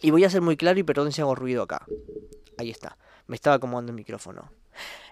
Y 0.00 0.10
voy 0.10 0.24
a 0.24 0.30
ser 0.30 0.42
muy 0.42 0.56
claro 0.56 0.78
y 0.78 0.82
perdón 0.82 1.12
si 1.12 1.20
hago 1.20 1.34
ruido 1.34 1.62
acá. 1.62 1.86
Ahí 2.58 2.70
está. 2.70 2.98
Me 3.26 3.34
estaba 3.34 3.56
acomodando 3.56 3.90
el 3.90 3.96
micrófono. 3.96 4.50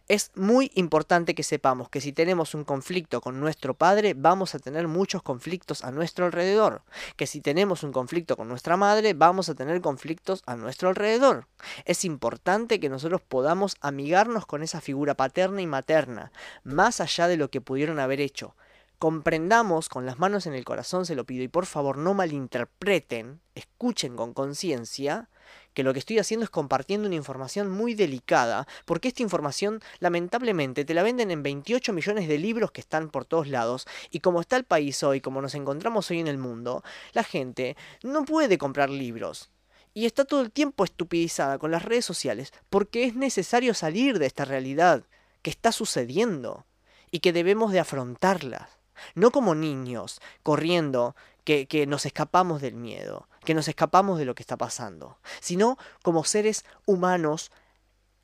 Es 0.06 0.32
muy 0.34 0.70
importante 0.74 1.34
que 1.34 1.42
sepamos 1.42 1.88
que 1.88 2.02
si 2.02 2.12
tenemos 2.12 2.54
un 2.54 2.64
conflicto 2.64 3.22
con 3.22 3.40
nuestro 3.40 3.72
padre, 3.72 4.12
vamos 4.14 4.54
a 4.54 4.58
tener 4.58 4.86
muchos 4.86 5.22
conflictos 5.22 5.82
a 5.82 5.90
nuestro 5.90 6.26
alrededor. 6.26 6.82
Que 7.16 7.26
si 7.26 7.40
tenemos 7.40 7.82
un 7.82 7.92
conflicto 7.92 8.36
con 8.36 8.46
nuestra 8.46 8.76
madre, 8.76 9.14
vamos 9.14 9.48
a 9.48 9.54
tener 9.54 9.80
conflictos 9.80 10.42
a 10.44 10.56
nuestro 10.56 10.90
alrededor. 10.90 11.46
Es 11.86 12.04
importante 12.04 12.80
que 12.80 12.90
nosotros 12.90 13.22
podamos 13.22 13.76
amigarnos 13.80 14.44
con 14.44 14.62
esa 14.62 14.82
figura 14.82 15.14
paterna 15.14 15.62
y 15.62 15.66
materna, 15.66 16.32
más 16.64 17.00
allá 17.00 17.26
de 17.26 17.38
lo 17.38 17.48
que 17.48 17.62
pudieron 17.62 17.98
haber 17.98 18.20
hecho 18.20 18.54
comprendamos 18.98 19.88
con 19.88 20.06
las 20.06 20.18
manos 20.18 20.46
en 20.46 20.54
el 20.54 20.64
corazón, 20.64 21.06
se 21.06 21.14
lo 21.14 21.24
pido, 21.24 21.42
y 21.42 21.48
por 21.48 21.66
favor 21.66 21.98
no 21.98 22.14
malinterpreten, 22.14 23.40
escuchen 23.54 24.16
con 24.16 24.34
conciencia, 24.34 25.28
que 25.74 25.82
lo 25.82 25.92
que 25.92 25.98
estoy 25.98 26.18
haciendo 26.18 26.44
es 26.44 26.50
compartiendo 26.50 27.06
una 27.06 27.16
información 27.16 27.70
muy 27.70 27.94
delicada, 27.94 28.66
porque 28.84 29.08
esta 29.08 29.22
información 29.22 29.80
lamentablemente 29.98 30.84
te 30.84 30.94
la 30.94 31.02
venden 31.02 31.30
en 31.30 31.42
28 31.42 31.92
millones 31.92 32.28
de 32.28 32.38
libros 32.38 32.70
que 32.70 32.80
están 32.80 33.10
por 33.10 33.24
todos 33.24 33.48
lados, 33.48 33.86
y 34.10 34.20
como 34.20 34.40
está 34.40 34.56
el 34.56 34.64
país 34.64 35.02
hoy, 35.02 35.20
como 35.20 35.42
nos 35.42 35.54
encontramos 35.54 36.10
hoy 36.10 36.20
en 36.20 36.28
el 36.28 36.38
mundo, 36.38 36.82
la 37.12 37.24
gente 37.24 37.76
no 38.02 38.24
puede 38.24 38.58
comprar 38.58 38.90
libros. 38.90 39.50
Y 39.92 40.06
está 40.06 40.24
todo 40.24 40.40
el 40.40 40.50
tiempo 40.50 40.84
estupidizada 40.84 41.58
con 41.58 41.70
las 41.70 41.84
redes 41.84 42.04
sociales, 42.04 42.52
porque 42.70 43.04
es 43.04 43.14
necesario 43.14 43.74
salir 43.74 44.18
de 44.18 44.26
esta 44.26 44.44
realidad 44.44 45.04
que 45.42 45.50
está 45.50 45.72
sucediendo 45.72 46.66
y 47.10 47.20
que 47.20 47.32
debemos 47.32 47.70
de 47.70 47.80
afrontarla. 47.80 48.68
No 49.14 49.30
como 49.30 49.54
niños, 49.54 50.20
corriendo, 50.42 51.14
que, 51.44 51.66
que, 51.66 51.86
nos 51.86 52.06
escapamos 52.06 52.62
del 52.62 52.74
miedo, 52.74 53.28
que 53.44 53.54
nos 53.54 53.68
escapamos 53.68 54.18
de 54.18 54.24
lo 54.24 54.34
que 54.34 54.42
está 54.42 54.56
pasando, 54.56 55.18
sino 55.40 55.76
como 56.02 56.24
seres 56.24 56.64
humanos 56.86 57.50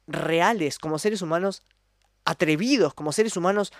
reales, 0.07 0.79
como 0.79 0.99
seres 0.99 1.23
humanos 1.23 1.63
atrevidos 2.25 2.95
como 2.95 3.13
seres 3.13 3.37
humanos 3.37 3.73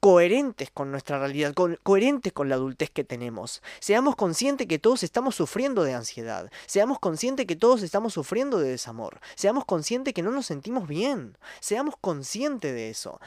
coherentes 0.00 0.70
con 0.70 0.90
nuestra 0.90 1.18
realidad, 1.18 1.54
coherentes 1.82 2.32
con 2.32 2.48
la 2.48 2.54
adultez 2.54 2.90
que 2.90 3.04
tenemos. 3.04 3.62
Seamos 3.80 4.16
conscientes 4.16 4.66
que 4.66 4.78
todos 4.78 5.02
estamos 5.02 5.34
sufriendo 5.34 5.82
de 5.82 5.94
ansiedad. 5.94 6.50
Seamos 6.66 6.98
conscientes 6.98 7.46
que 7.46 7.56
todos 7.56 7.82
estamos 7.82 8.14
sufriendo 8.14 8.58
de 8.58 8.70
desamor. 8.70 9.20
Seamos 9.34 9.64
conscientes 9.64 10.14
que 10.14 10.22
no 10.22 10.30
nos 10.30 10.46
sentimos 10.46 10.86
bien. 10.86 11.36
Seamos 11.60 11.96
conscientes 12.00 12.72
de 12.72 12.90
eso. 12.90 13.20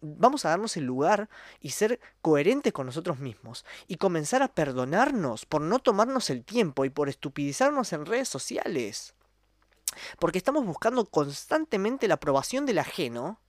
vamos 0.00 0.44
a 0.44 0.50
darnos 0.50 0.76
el 0.76 0.84
lugar 0.84 1.28
y 1.60 1.70
ser 1.70 2.00
coherentes 2.22 2.72
con 2.72 2.86
nosotros 2.86 3.18
mismos. 3.18 3.64
Y 3.86 3.96
comenzar 3.96 4.42
a 4.42 4.48
perdonarnos 4.48 5.44
por 5.44 5.60
no 5.60 5.78
tomarnos 5.78 6.30
el 6.30 6.44
tiempo 6.44 6.84
y 6.84 6.90
por 6.90 7.08
estupidizarnos 7.08 7.92
en 7.92 8.06
redes 8.06 8.28
sociales. 8.28 9.14
Porque 10.18 10.38
estamos 10.38 10.64
buscando 10.64 11.06
constantemente 11.06 12.08
la 12.08 12.14
aprobación 12.14 12.66
del 12.66 12.78
ajeno 12.78 13.40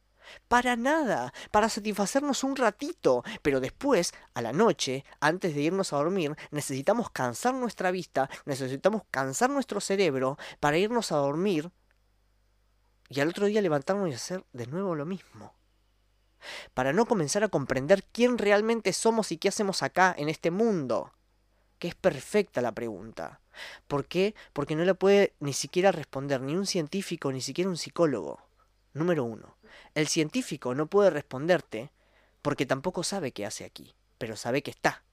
para 0.48 0.76
nada, 0.76 1.34
para 1.52 1.70
satisfacernos 1.70 2.44
un 2.44 2.56
ratito, 2.56 3.24
pero 3.42 3.60
después, 3.60 4.14
a 4.34 4.42
la 4.42 4.54
noche, 4.54 5.06
antes 5.20 5.56
de 5.56 5.62
irnos 5.62 5.94
a 5.94 5.98
dormir, 5.98 6.36
necesitamos 6.52 7.10
cansar 7.10 7.54
nuestra 7.54 7.92
vista, 7.92 8.30
necesitamos 8.46 9.04
cansar 9.12 9.50
nuestro 9.50 9.80
cerebro 9.82 10.38
para 10.60 10.78
irnos 10.78 11.12
a 11.12 11.18
dormir 11.18 11.72
y 13.10 13.20
al 13.20 13.30
otro 13.30 13.48
día 13.48 13.62
levantarnos 13.62 14.10
y 14.10 14.14
hacer 14.14 14.46
de 14.54 14.68
nuevo 14.68 14.96
lo 14.96 15.06
mismo. 15.06 15.54
Para 16.74 16.94
no 16.94 17.06
comenzar 17.06 17.44
a 17.44 17.50
comprender 17.50 18.04
quién 18.04 18.38
realmente 18.38 18.94
somos 18.94 19.32
y 19.32 19.38
qué 19.38 19.50
hacemos 19.50 19.84
acá, 19.84 20.14
en 20.18 20.30
este 20.30 20.52
mundo. 20.52 21.12
Que 21.80 21.90
es 21.90 21.96
perfecta 21.96 22.62
la 22.62 22.74
pregunta. 22.74 23.42
¿Por 23.88 24.06
qué? 24.06 24.36
Porque 24.54 24.76
no 24.76 24.86
la 24.86 24.94
puede 24.94 25.34
ni 25.40 25.54
siquiera 25.54 25.92
responder 25.92 26.42
ni 26.42 26.56
un 26.56 26.66
científico, 26.66 27.32
ni 27.32 27.42
siquiera 27.42 27.70
un 27.70 27.78
psicólogo. 27.78 28.49
Número 28.94 29.24
uno. 29.24 29.58
El 29.94 30.08
científico 30.08 30.76
no 30.76 30.88
puede 30.88 31.10
responderte 31.10 31.92
porque 32.42 32.66
tampoco 32.66 33.04
sabe 33.04 33.32
qué 33.32 33.46
hace 33.46 33.66
aquí, 33.66 33.94
pero 34.18 34.36
sabe 34.36 34.62
que 34.62 34.72
está. 34.72 35.04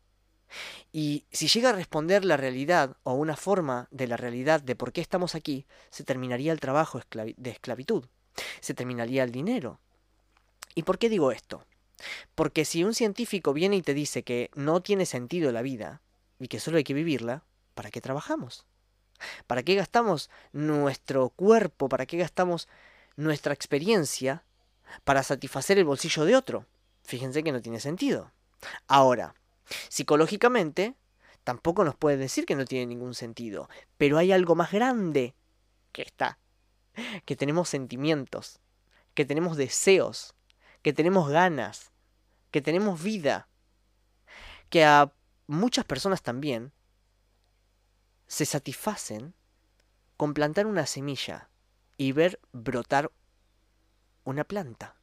Y 0.92 1.24
si 1.32 1.48
llega 1.48 1.70
a 1.70 1.74
responder 1.74 2.24
la 2.24 2.36
realidad 2.36 2.96
o 3.02 3.14
una 3.14 3.36
forma 3.36 3.88
de 3.90 4.06
la 4.06 4.16
realidad 4.16 4.62
de 4.62 4.76
por 4.76 4.92
qué 4.92 5.00
estamos 5.00 5.34
aquí, 5.34 5.66
se 5.90 6.04
terminaría 6.04 6.52
el 6.52 6.60
trabajo 6.60 7.00
de 7.10 7.50
esclavitud, 7.50 8.04
se 8.60 8.74
terminaría 8.74 9.24
el 9.24 9.32
dinero. 9.32 9.80
¿Y 10.74 10.82
por 10.84 10.98
qué 10.98 11.08
digo 11.08 11.32
esto? 11.32 11.64
Porque 12.34 12.64
si 12.64 12.84
un 12.84 12.94
científico 12.94 13.52
viene 13.52 13.76
y 13.76 13.82
te 13.82 13.94
dice 13.94 14.22
que 14.22 14.50
no 14.54 14.80
tiene 14.82 15.06
sentido 15.06 15.50
la 15.52 15.62
vida 15.62 16.02
y 16.38 16.48
que 16.48 16.60
solo 16.60 16.76
hay 16.76 16.84
que 16.84 16.94
vivirla, 16.94 17.44
¿para 17.74 17.90
qué 17.90 18.00
trabajamos? 18.00 18.66
¿Para 19.46 19.62
qué 19.62 19.74
gastamos 19.74 20.30
nuestro 20.52 21.30
cuerpo? 21.30 21.88
¿Para 21.88 22.06
qué 22.06 22.18
gastamos 22.18 22.68
nuestra 23.16 23.52
experiencia 23.52 24.44
para 25.04 25.22
satisfacer 25.22 25.78
el 25.78 25.84
bolsillo 25.84 26.24
de 26.24 26.36
otro. 26.36 26.66
Fíjense 27.02 27.42
que 27.42 27.52
no 27.52 27.60
tiene 27.60 27.80
sentido. 27.80 28.32
Ahora, 28.86 29.34
psicológicamente, 29.88 30.94
tampoco 31.44 31.84
nos 31.84 31.96
puede 31.96 32.16
decir 32.16 32.46
que 32.46 32.56
no 32.56 32.64
tiene 32.64 32.86
ningún 32.86 33.14
sentido, 33.14 33.68
pero 33.96 34.18
hay 34.18 34.32
algo 34.32 34.54
más 34.54 34.72
grande 34.72 35.34
que 35.92 36.02
está, 36.02 36.38
que 37.24 37.36
tenemos 37.36 37.68
sentimientos, 37.68 38.60
que 39.14 39.24
tenemos 39.24 39.56
deseos, 39.56 40.34
que 40.82 40.92
tenemos 40.92 41.28
ganas, 41.28 41.92
que 42.50 42.60
tenemos 42.60 43.02
vida, 43.02 43.48
que 44.70 44.84
a 44.84 45.12
muchas 45.46 45.84
personas 45.84 46.22
también 46.22 46.72
se 48.26 48.44
satisfacen 48.44 49.34
con 50.16 50.34
plantar 50.34 50.66
una 50.66 50.86
semilla 50.86 51.48
y 51.96 52.12
ver 52.12 52.40
brotar 52.52 53.10
una 54.24 54.44
planta. 54.44 54.96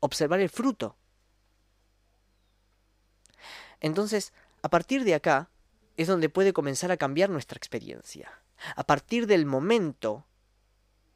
Observar 0.00 0.40
el 0.40 0.50
fruto. 0.50 0.96
Entonces, 3.80 4.32
a 4.62 4.68
partir 4.68 5.04
de 5.04 5.14
acá 5.14 5.48
es 5.96 6.08
donde 6.08 6.28
puede 6.28 6.52
comenzar 6.52 6.90
a 6.90 6.96
cambiar 6.96 7.30
nuestra 7.30 7.56
experiencia. 7.56 8.30
A 8.74 8.84
partir 8.84 9.26
del 9.26 9.46
momento, 9.46 10.26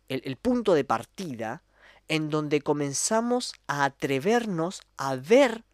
el, 0.09 0.37
punto 0.37 0.75
de 0.75 0.85
partida, 0.85 1.63
en 2.09 2.31
donde 2.31 2.61
comenzamos 2.61 3.55
a 3.67 3.85
atrevernos 3.85 4.83
a 4.97 5.17
ver 5.17 5.65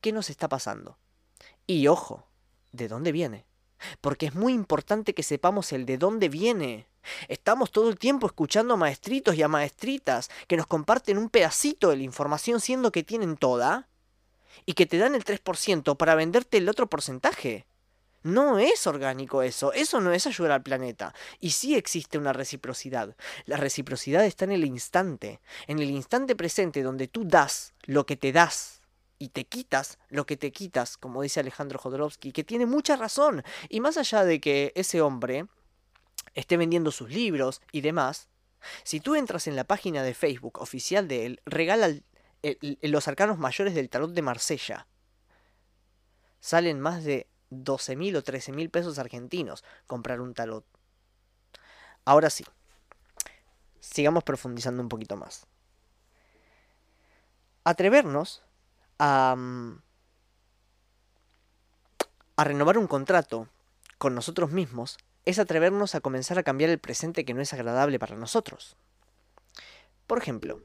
qué 0.00 0.12
nos 0.12 0.30
está 0.30 0.48
pasando. 0.48 0.98
Y 1.66 1.86
ojo, 1.86 2.26
¿de 2.72 2.88
dónde 2.88 3.12
viene? 3.12 3.46
Porque 4.00 4.26
es 4.26 4.34
muy 4.34 4.52
importante 4.52 5.14
que 5.14 5.22
sepamos 5.22 5.72
el 5.72 5.86
de 5.86 5.98
dónde 5.98 6.28
viene. 6.28 6.86
Estamos 7.28 7.70
todo 7.70 7.88
el 7.88 7.98
tiempo 7.98 8.26
escuchando 8.26 8.74
a 8.74 8.76
maestritos 8.76 9.34
y 9.34 9.42
a 9.42 9.48
maestritas 9.48 10.30
que 10.46 10.56
nos 10.56 10.66
comparten 10.66 11.18
un 11.18 11.30
pedacito 11.30 11.90
de 11.90 11.96
la 11.96 12.02
información 12.02 12.60
siendo 12.60 12.92
que 12.92 13.02
tienen 13.02 13.36
toda 13.36 13.88
y 14.66 14.74
que 14.74 14.86
te 14.86 14.98
dan 14.98 15.14
el 15.14 15.24
3% 15.24 15.96
para 15.96 16.14
venderte 16.14 16.58
el 16.58 16.68
otro 16.68 16.86
porcentaje. 16.88 17.66
No 18.22 18.58
es 18.58 18.86
orgánico 18.86 19.42
eso, 19.42 19.72
eso 19.72 20.00
no 20.00 20.12
es 20.12 20.26
ayudar 20.26 20.52
al 20.52 20.62
planeta. 20.62 21.14
Y 21.40 21.52
sí 21.52 21.74
existe 21.74 22.18
una 22.18 22.34
reciprocidad. 22.34 23.16
La 23.46 23.56
reciprocidad 23.56 24.26
está 24.26 24.44
en 24.44 24.52
el 24.52 24.66
instante, 24.66 25.40
en 25.66 25.78
el 25.78 25.90
instante 25.90 26.36
presente 26.36 26.82
donde 26.82 27.08
tú 27.08 27.24
das 27.24 27.72
lo 27.84 28.04
que 28.04 28.16
te 28.16 28.32
das 28.32 28.79
y 29.20 29.28
te 29.28 29.44
quitas 29.44 29.98
lo 30.08 30.24
que 30.24 30.38
te 30.38 30.50
quitas, 30.50 30.96
como 30.96 31.20
dice 31.20 31.40
Alejandro 31.40 31.78
Jodorowsky, 31.78 32.32
que 32.32 32.42
tiene 32.42 32.64
mucha 32.64 32.96
razón. 32.96 33.44
Y 33.68 33.80
más 33.80 33.98
allá 33.98 34.24
de 34.24 34.40
que 34.40 34.72
ese 34.74 35.02
hombre 35.02 35.46
esté 36.34 36.56
vendiendo 36.56 36.90
sus 36.90 37.10
libros 37.10 37.60
y 37.70 37.82
demás, 37.82 38.28
si 38.82 38.98
tú 38.98 39.14
entras 39.14 39.46
en 39.46 39.56
la 39.56 39.64
página 39.64 40.02
de 40.02 40.14
Facebook 40.14 40.58
oficial 40.58 41.06
de 41.06 41.26
él, 41.26 41.42
regala 41.44 41.94
los 42.80 43.08
arcanos 43.08 43.38
mayores 43.38 43.74
del 43.74 43.90
tarot 43.90 44.10
de 44.10 44.22
Marsella. 44.22 44.86
Salen 46.40 46.80
más 46.80 47.04
de 47.04 47.28
12 47.50 47.96
mil 47.96 48.16
o 48.16 48.22
13 48.22 48.52
mil 48.52 48.70
pesos 48.70 48.98
argentinos 48.98 49.64
comprar 49.86 50.22
un 50.22 50.32
tarot. 50.32 50.64
Ahora 52.06 52.30
sí, 52.30 52.46
sigamos 53.80 54.24
profundizando 54.24 54.82
un 54.82 54.88
poquito 54.88 55.18
más. 55.18 55.46
Atrevernos 57.64 58.42
a, 59.00 59.34
renovar 62.36 62.78
un 62.78 62.86
contrato 62.86 63.48
con 63.98 64.14
nosotros 64.14 64.50
mismos 64.50 64.98
es 65.24 65.38
atrevernos 65.38 65.94
a 65.94 66.00
comenzar 66.00 66.38
a 66.38 66.42
cambiar 66.42 66.70
el 66.70 66.78
presente 66.78 67.24
que 67.24 67.34
no 67.34 67.40
es 67.40 67.52
agradable 67.52 67.98
para 67.98 68.16
nosotros. 68.16 68.76
Por 70.06 70.18
ejemplo, 70.18 70.60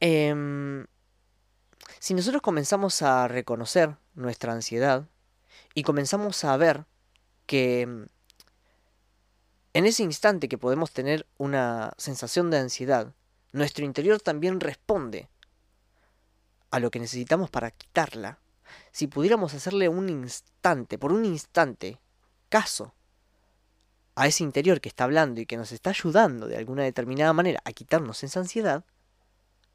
em, 0.00 0.86
si 1.98 2.14
nosotros 2.14 2.42
comenzamos 2.42 3.02
a 3.02 3.28
reconocer 3.28 3.96
nuestra 4.14 4.52
ansiedad 4.52 5.08
y 5.74 5.84
comenzamos 5.84 6.44
a 6.44 6.56
ver 6.56 6.84
que 7.46 7.82
em, 7.82 8.08
en 9.74 9.86
ese 9.86 10.02
instante 10.02 10.48
que 10.48 10.58
podemos 10.58 10.92
tener 10.92 11.26
una 11.38 11.92
sensación 11.96 12.50
de 12.50 12.58
ansiedad, 12.58 13.14
nuestro 13.52 13.84
interior 13.84 14.20
también 14.20 14.60
responde 14.60 15.28
a 16.72 16.80
lo 16.80 16.90
que 16.90 16.98
necesitamos 16.98 17.50
para 17.50 17.70
quitarla, 17.70 18.40
si 18.90 19.06
pudiéramos 19.06 19.54
hacerle 19.54 19.88
un 19.88 20.08
instante, 20.08 20.98
por 20.98 21.12
un 21.12 21.24
instante, 21.24 22.00
caso 22.48 22.94
a 24.14 24.26
ese 24.26 24.42
interior 24.42 24.80
que 24.80 24.88
está 24.88 25.04
hablando 25.04 25.40
y 25.40 25.46
que 25.46 25.56
nos 25.56 25.70
está 25.70 25.90
ayudando 25.90 26.48
de 26.48 26.56
alguna 26.56 26.82
determinada 26.82 27.32
manera 27.32 27.60
a 27.64 27.72
quitarnos 27.72 28.24
esa 28.24 28.40
ansiedad, 28.40 28.84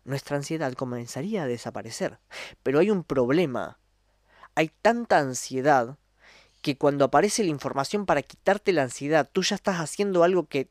nuestra 0.03 0.37
ansiedad 0.37 0.73
comenzaría 0.73 1.43
a 1.43 1.47
desaparecer. 1.47 2.19
Pero 2.63 2.79
hay 2.79 2.89
un 2.89 3.03
problema. 3.03 3.77
Hay 4.55 4.71
tanta 4.81 5.19
ansiedad 5.19 5.97
que 6.61 6.77
cuando 6.77 7.05
aparece 7.05 7.43
la 7.43 7.49
información 7.49 8.05
para 8.05 8.23
quitarte 8.23 8.73
la 8.73 8.83
ansiedad, 8.83 9.29
tú 9.31 9.43
ya 9.43 9.55
estás 9.55 9.77
haciendo 9.77 10.23
algo 10.23 10.47
que 10.47 10.69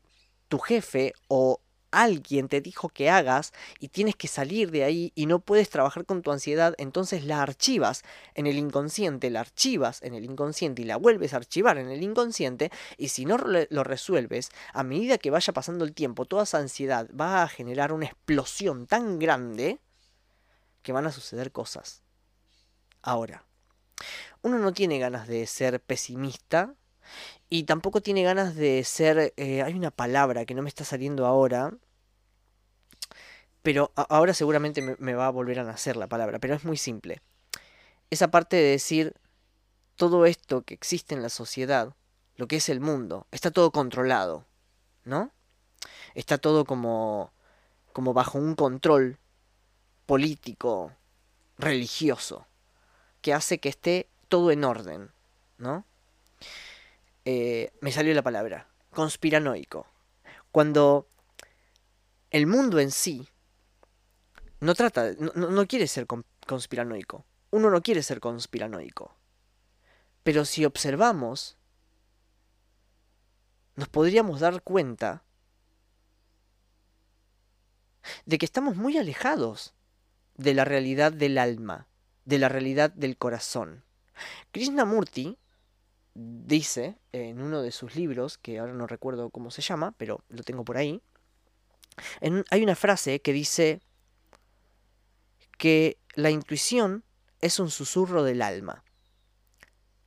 tu 0.49 0.59
jefe 0.59 1.13
o 1.27 1.61
alguien 2.03 2.47
te 2.47 2.61
dijo 2.61 2.89
que 2.89 3.09
hagas 3.09 3.53
y 3.79 3.89
tienes 3.89 4.15
que 4.15 4.27
salir 4.27 4.71
de 4.71 4.83
ahí 4.83 5.11
y 5.15 5.25
no 5.25 5.39
puedes 5.39 5.69
trabajar 5.69 6.05
con 6.05 6.21
tu 6.21 6.31
ansiedad, 6.31 6.75
entonces 6.77 7.25
la 7.25 7.41
archivas 7.41 8.03
en 8.35 8.47
el 8.47 8.57
inconsciente, 8.57 9.29
la 9.29 9.41
archivas 9.41 10.01
en 10.03 10.13
el 10.13 10.25
inconsciente 10.25 10.81
y 10.81 10.85
la 10.85 10.97
vuelves 10.97 11.33
a 11.33 11.37
archivar 11.37 11.77
en 11.77 11.89
el 11.89 12.03
inconsciente 12.03 12.71
y 12.97 13.09
si 13.09 13.25
no 13.25 13.37
lo 13.37 13.83
resuelves, 13.83 14.51
a 14.73 14.83
medida 14.83 15.17
que 15.17 15.31
vaya 15.31 15.53
pasando 15.53 15.85
el 15.85 15.93
tiempo, 15.93 16.25
toda 16.25 16.43
esa 16.43 16.59
ansiedad 16.59 17.09
va 17.19 17.43
a 17.43 17.47
generar 17.47 17.93
una 17.93 18.05
explosión 18.05 18.87
tan 18.87 19.19
grande 19.19 19.79
que 20.83 20.91
van 20.91 21.07
a 21.07 21.11
suceder 21.11 21.51
cosas. 21.51 22.03
Ahora, 23.01 23.45
uno 24.41 24.59
no 24.59 24.71
tiene 24.73 24.99
ganas 24.99 25.27
de 25.27 25.47
ser 25.47 25.81
pesimista 25.81 26.75
y 27.49 27.63
tampoco 27.63 28.01
tiene 28.01 28.23
ganas 28.23 28.55
de 28.55 28.83
ser... 28.83 29.33
Eh, 29.37 29.61
hay 29.61 29.73
una 29.73 29.91
palabra 29.91 30.45
que 30.45 30.53
no 30.53 30.61
me 30.61 30.69
está 30.69 30.83
saliendo 30.83 31.25
ahora. 31.25 31.73
Pero 33.67 33.91
ahora 33.97 34.33
seguramente 34.33 34.81
me, 34.81 35.13
va 35.13 35.27
a 35.27 35.29
volver 35.29 35.59
a 35.59 35.65
nacer 35.65 35.97
la 35.97 36.07
palabra. 36.07 36.39
Pero 36.39 36.55
es 36.55 36.63
muy 36.63 36.77
simple. 36.77 37.21
Esa 38.09 38.31
parte 38.31 38.55
de 38.55 38.63
decir 38.63 39.13
todo 39.97 40.25
esto 40.25 40.61
que 40.61 40.73
existe 40.73 41.13
en 41.13 41.21
la 41.21 41.27
sociedad, 41.27 41.93
lo 42.37 42.47
que 42.47 42.55
es 42.55 42.69
el 42.69 42.79
mundo, 42.79 43.27
está 43.29 43.51
todo 43.51 43.71
controlado. 43.71 44.45
¿No? 45.03 45.33
Está 46.15 46.37
todo 46.37 46.63
como 46.63 47.33
como 47.91 48.13
bajo 48.13 48.37
un 48.37 48.55
control 48.55 49.17
político, 50.05 50.93
religioso, 51.57 52.47
que 53.21 53.33
hace 53.33 53.57
que 53.57 53.67
esté 53.67 54.07
todo 54.29 54.51
en 54.51 54.63
orden, 54.63 55.11
¿no? 55.57 55.83
Eh, 57.25 57.73
me 57.81 57.91
salió 57.91 58.13
la 58.13 58.23
palabra, 58.23 58.69
conspiranoico. 58.91 59.85
Cuando 60.53 61.09
el 62.31 62.47
mundo 62.47 62.79
en 62.79 62.91
sí 62.91 63.27
no 64.59 64.73
trata, 64.75 65.11
no, 65.19 65.49
no 65.49 65.67
quiere 65.67 65.87
ser 65.87 66.07
conspiranoico. 66.45 67.25
Uno 67.51 67.69
no 67.69 67.81
quiere 67.81 68.03
ser 68.03 68.19
conspiranoico. 68.19 69.15
Pero 70.23 70.45
si 70.45 70.65
observamos, 70.65 71.57
nos 73.75 73.87
podríamos 73.87 74.39
dar 74.39 74.61
cuenta 74.61 75.23
de 78.25 78.37
que 78.37 78.45
estamos 78.45 78.75
muy 78.75 78.97
alejados 78.97 79.73
de 80.35 80.53
la 80.53 80.65
realidad 80.65 81.11
del 81.11 81.37
alma, 81.37 81.87
de 82.25 82.39
la 82.39 82.49
realidad 82.49 82.91
del 82.91 83.17
corazón. 83.17 83.83
Krishnamurti 84.51 85.37
dice 86.13 86.97
en 87.11 87.41
uno 87.41 87.61
de 87.61 87.71
sus 87.71 87.95
libros, 87.95 88.37
que 88.37 88.59
ahora 88.59 88.73
no 88.73 88.87
recuerdo 88.87 89.29
cómo 89.29 89.51
se 89.51 89.61
llama, 89.61 89.93
pero 89.97 90.23
lo 90.29 90.43
tengo 90.43 90.65
por 90.65 90.77
ahí, 90.77 91.01
hay 92.21 92.63
una 92.63 92.75
frase 92.75 93.21
que 93.21 93.33
dice 93.33 93.81
que 95.57 95.99
la 96.13 96.29
intuición 96.29 97.03
es 97.41 97.59
un 97.59 97.69
susurro 97.69 98.23
del 98.23 98.41
alma. 98.41 98.83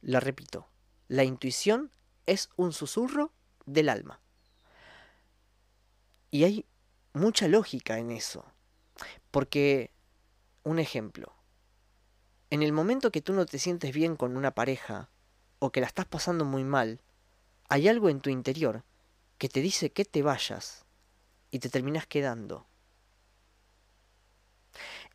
La 0.01 0.21
repito, 0.21 0.69
la 1.09 1.25
intuición 1.25 1.93
es 2.27 2.49
un 2.57 2.73
susurro 2.73 3.33
del 3.67 3.89
alma. 3.89 4.21
Y 6.31 6.45
hay 6.45 6.67
mucha 7.13 7.49
lógica 7.49 7.99
en 7.99 8.11
eso. 8.11 8.45
Porque, 9.31 9.93
un 10.63 10.79
ejemplo, 10.79 11.35
en 12.51 12.63
el 12.63 12.73
momento 12.73 13.11
que 13.11 13.23
tú 13.23 13.33
no 13.33 13.47
te 13.47 13.59
sientes 13.59 13.93
bien 13.93 14.17
con 14.17 14.37
una 14.37 14.53
pareja 14.53 15.11
o 15.59 15.71
que 15.73 15.81
la 15.81 15.87
estás 15.87 16.07
pasando 16.07 16.45
muy 16.45 16.65
mal, 16.65 17.01
hay 17.69 17.89
algo 17.89 18.09
en 18.09 18.21
tu 18.21 18.31
interior 18.31 18.85
que 19.39 19.49
te 19.49 19.61
dice 19.61 19.93
que 19.93 20.05
te 20.05 20.23
vayas 20.23 20.85
y 21.51 21.59
te 21.61 21.69
terminas 21.69 22.07
quedando. 22.07 22.70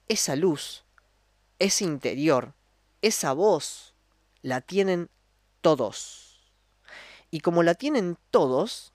Esa 0.08 0.36
luz, 0.36 0.86
ese 1.60 1.84
interior, 1.84 2.54
esa 3.02 3.34
voz, 3.34 3.96
la 4.42 4.62
tienen 4.62 5.10
todos. 5.62 6.54
Y 7.32 7.40
como 7.40 7.64
la 7.64 7.74
tienen 7.76 8.18
todos, 8.30 8.94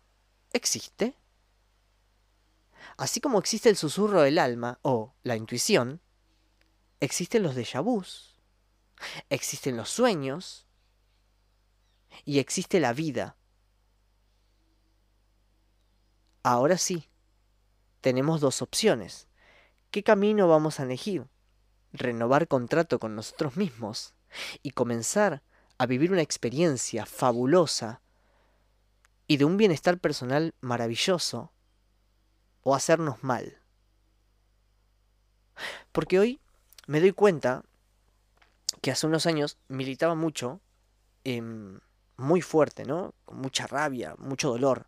existe. 0.52 1.16
Así 2.96 3.20
como 3.20 3.38
existe 3.38 3.68
el 3.68 3.76
susurro 3.76 4.22
del 4.22 4.38
alma 4.38 4.78
o 4.82 5.14
la 5.22 5.36
intuición, 5.36 6.00
existen 7.00 7.42
los 7.42 7.56
déjà 7.56 7.82
vus, 7.82 8.36
existen 9.30 9.76
los 9.76 9.88
sueños 9.88 10.66
y 12.24 12.38
existe 12.38 12.78
la 12.78 12.92
vida. 12.92 13.36
Ahora 16.42 16.78
sí, 16.78 17.08
tenemos 18.00 18.40
dos 18.40 18.62
opciones. 18.62 19.29
¿Qué 19.90 20.04
camino 20.04 20.46
vamos 20.46 20.78
a 20.78 20.84
elegir? 20.84 21.26
Renovar 21.92 22.46
contrato 22.46 23.00
con 23.00 23.16
nosotros 23.16 23.56
mismos 23.56 24.14
y 24.62 24.70
comenzar 24.70 25.42
a 25.78 25.86
vivir 25.86 26.12
una 26.12 26.22
experiencia 26.22 27.06
fabulosa 27.06 28.00
y 29.26 29.38
de 29.38 29.44
un 29.44 29.56
bienestar 29.56 29.98
personal 29.98 30.54
maravilloso 30.60 31.52
o 32.62 32.76
hacernos 32.76 33.24
mal. 33.24 33.58
Porque 35.90 36.20
hoy 36.20 36.40
me 36.86 37.00
doy 37.00 37.10
cuenta 37.10 37.64
que 38.82 38.92
hace 38.92 39.08
unos 39.08 39.26
años 39.26 39.58
militaba 39.66 40.14
mucho, 40.14 40.60
em, 41.24 41.80
muy 42.16 42.42
fuerte, 42.42 42.84
¿no? 42.84 43.12
Con 43.24 43.38
mucha 43.38 43.66
rabia, 43.66 44.14
mucho 44.18 44.50
dolor, 44.50 44.86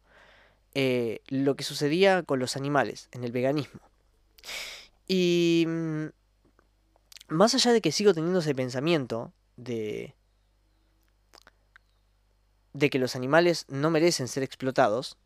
eh, 0.74 1.22
lo 1.26 1.56
que 1.56 1.64
sucedía 1.64 2.22
con 2.22 2.38
los 2.38 2.56
animales 2.56 3.08
en 3.10 3.24
el 3.24 3.32
veganismo. 3.32 3.80
Y 5.14 5.66
mm, 5.68 6.06
más 7.28 7.54
allá 7.54 7.74
de 7.74 7.82
que 7.82 7.92
sigo 7.92 8.14
teniendo 8.14 8.38
ese 8.38 8.54
pensamiento 8.54 9.34
de 9.56 10.16
de 12.72 12.88
que 12.88 12.98
los 12.98 13.14
animales 13.14 13.66
no 13.68 13.90
merecen 13.90 14.26
ser 14.26 14.42
explotados, 14.42 15.18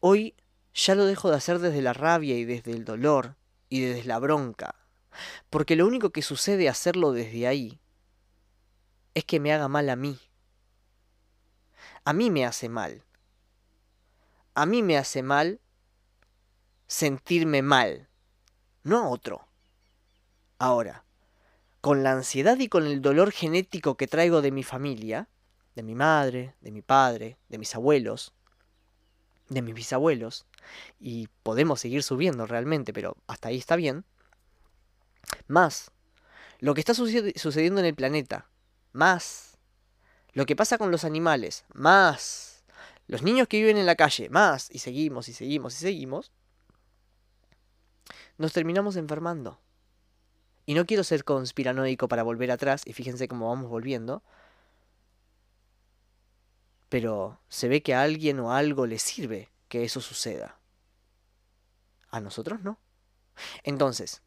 hoy 0.00 0.34
ya 0.74 0.96
lo 0.96 1.04
dejo 1.06 1.30
de 1.30 1.36
hacer 1.36 1.60
desde 1.60 1.82
la 1.82 1.92
rabia 1.92 2.36
y 2.36 2.44
desde 2.44 2.72
el 2.72 2.84
dolor 2.84 3.36
y 3.68 3.82
desde 3.82 4.08
la 4.08 4.18
bronca, 4.18 4.74
porque 5.48 5.76
lo 5.76 5.86
único 5.86 6.10
que 6.10 6.22
sucede 6.22 6.68
hacerlo 6.68 7.12
desde 7.12 7.46
ahí 7.46 7.78
es 9.14 9.24
que 9.24 9.38
me 9.38 9.52
haga 9.52 9.68
mal 9.68 9.88
a 9.88 9.94
mí. 9.94 10.18
A 12.02 12.12
mí 12.12 12.28
me 12.28 12.44
hace 12.44 12.68
mal. 12.68 13.04
A 14.54 14.66
mí 14.66 14.82
me 14.82 14.98
hace 14.98 15.22
mal 15.22 15.60
sentirme 16.88 17.62
mal, 17.62 18.08
no 18.82 18.98
a 18.98 19.08
otro. 19.08 19.46
Ahora, 20.58 21.04
con 21.80 22.02
la 22.02 22.12
ansiedad 22.12 22.58
y 22.58 22.68
con 22.68 22.86
el 22.86 23.02
dolor 23.02 23.32
genético 23.32 23.96
que 23.96 24.06
traigo 24.06 24.42
de 24.42 24.52
mi 24.52 24.62
familia, 24.62 25.28
de 25.74 25.82
mi 25.82 25.94
madre, 25.94 26.54
de 26.60 26.70
mi 26.70 26.82
padre, 26.82 27.38
de 27.48 27.58
mis 27.58 27.74
abuelos, 27.74 28.32
de 29.48 29.62
mis 29.62 29.74
bisabuelos, 29.74 30.46
y 31.00 31.28
podemos 31.42 31.80
seguir 31.80 32.02
subiendo 32.02 32.46
realmente, 32.46 32.92
pero 32.92 33.16
hasta 33.26 33.48
ahí 33.48 33.58
está 33.58 33.76
bien, 33.76 34.04
más 35.46 35.90
lo 36.58 36.74
que 36.74 36.80
está 36.80 36.94
sucediendo 36.94 37.80
en 37.80 37.86
el 37.86 37.94
planeta, 37.94 38.48
más 38.92 39.58
lo 40.32 40.46
que 40.46 40.56
pasa 40.56 40.78
con 40.78 40.90
los 40.90 41.04
animales, 41.04 41.64
más 41.74 42.64
los 43.08 43.22
niños 43.22 43.48
que 43.48 43.58
viven 43.58 43.76
en 43.76 43.86
la 43.86 43.96
calle, 43.96 44.30
más, 44.30 44.68
y 44.70 44.78
seguimos 44.78 45.28
y 45.28 45.32
seguimos 45.32 45.74
y 45.74 45.78
seguimos, 45.78 46.32
nos 48.42 48.52
terminamos 48.52 48.96
enfermando. 48.96 49.60
Y 50.66 50.74
no 50.74 50.84
quiero 50.84 51.04
ser 51.04 51.22
conspiranoico 51.22 52.08
para 52.08 52.24
volver 52.24 52.50
atrás, 52.50 52.82
y 52.84 52.92
fíjense 52.92 53.28
cómo 53.28 53.48
vamos 53.48 53.70
volviendo, 53.70 54.24
pero 56.88 57.38
se 57.48 57.68
ve 57.68 57.84
que 57.84 57.94
a 57.94 58.02
alguien 58.02 58.40
o 58.40 58.52
algo 58.52 58.86
le 58.86 58.98
sirve 58.98 59.48
que 59.68 59.84
eso 59.84 60.00
suceda. 60.00 60.58
A 62.10 62.18
nosotros 62.18 62.60
no. 62.62 62.78
Entonces, 63.62 64.22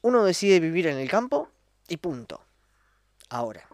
uno 0.00 0.22
decide 0.22 0.60
vivir 0.60 0.86
en 0.86 0.98
el 0.98 1.10
campo 1.10 1.50
y 1.88 1.96
punto. 1.96 2.40
Ahora, 3.30 3.68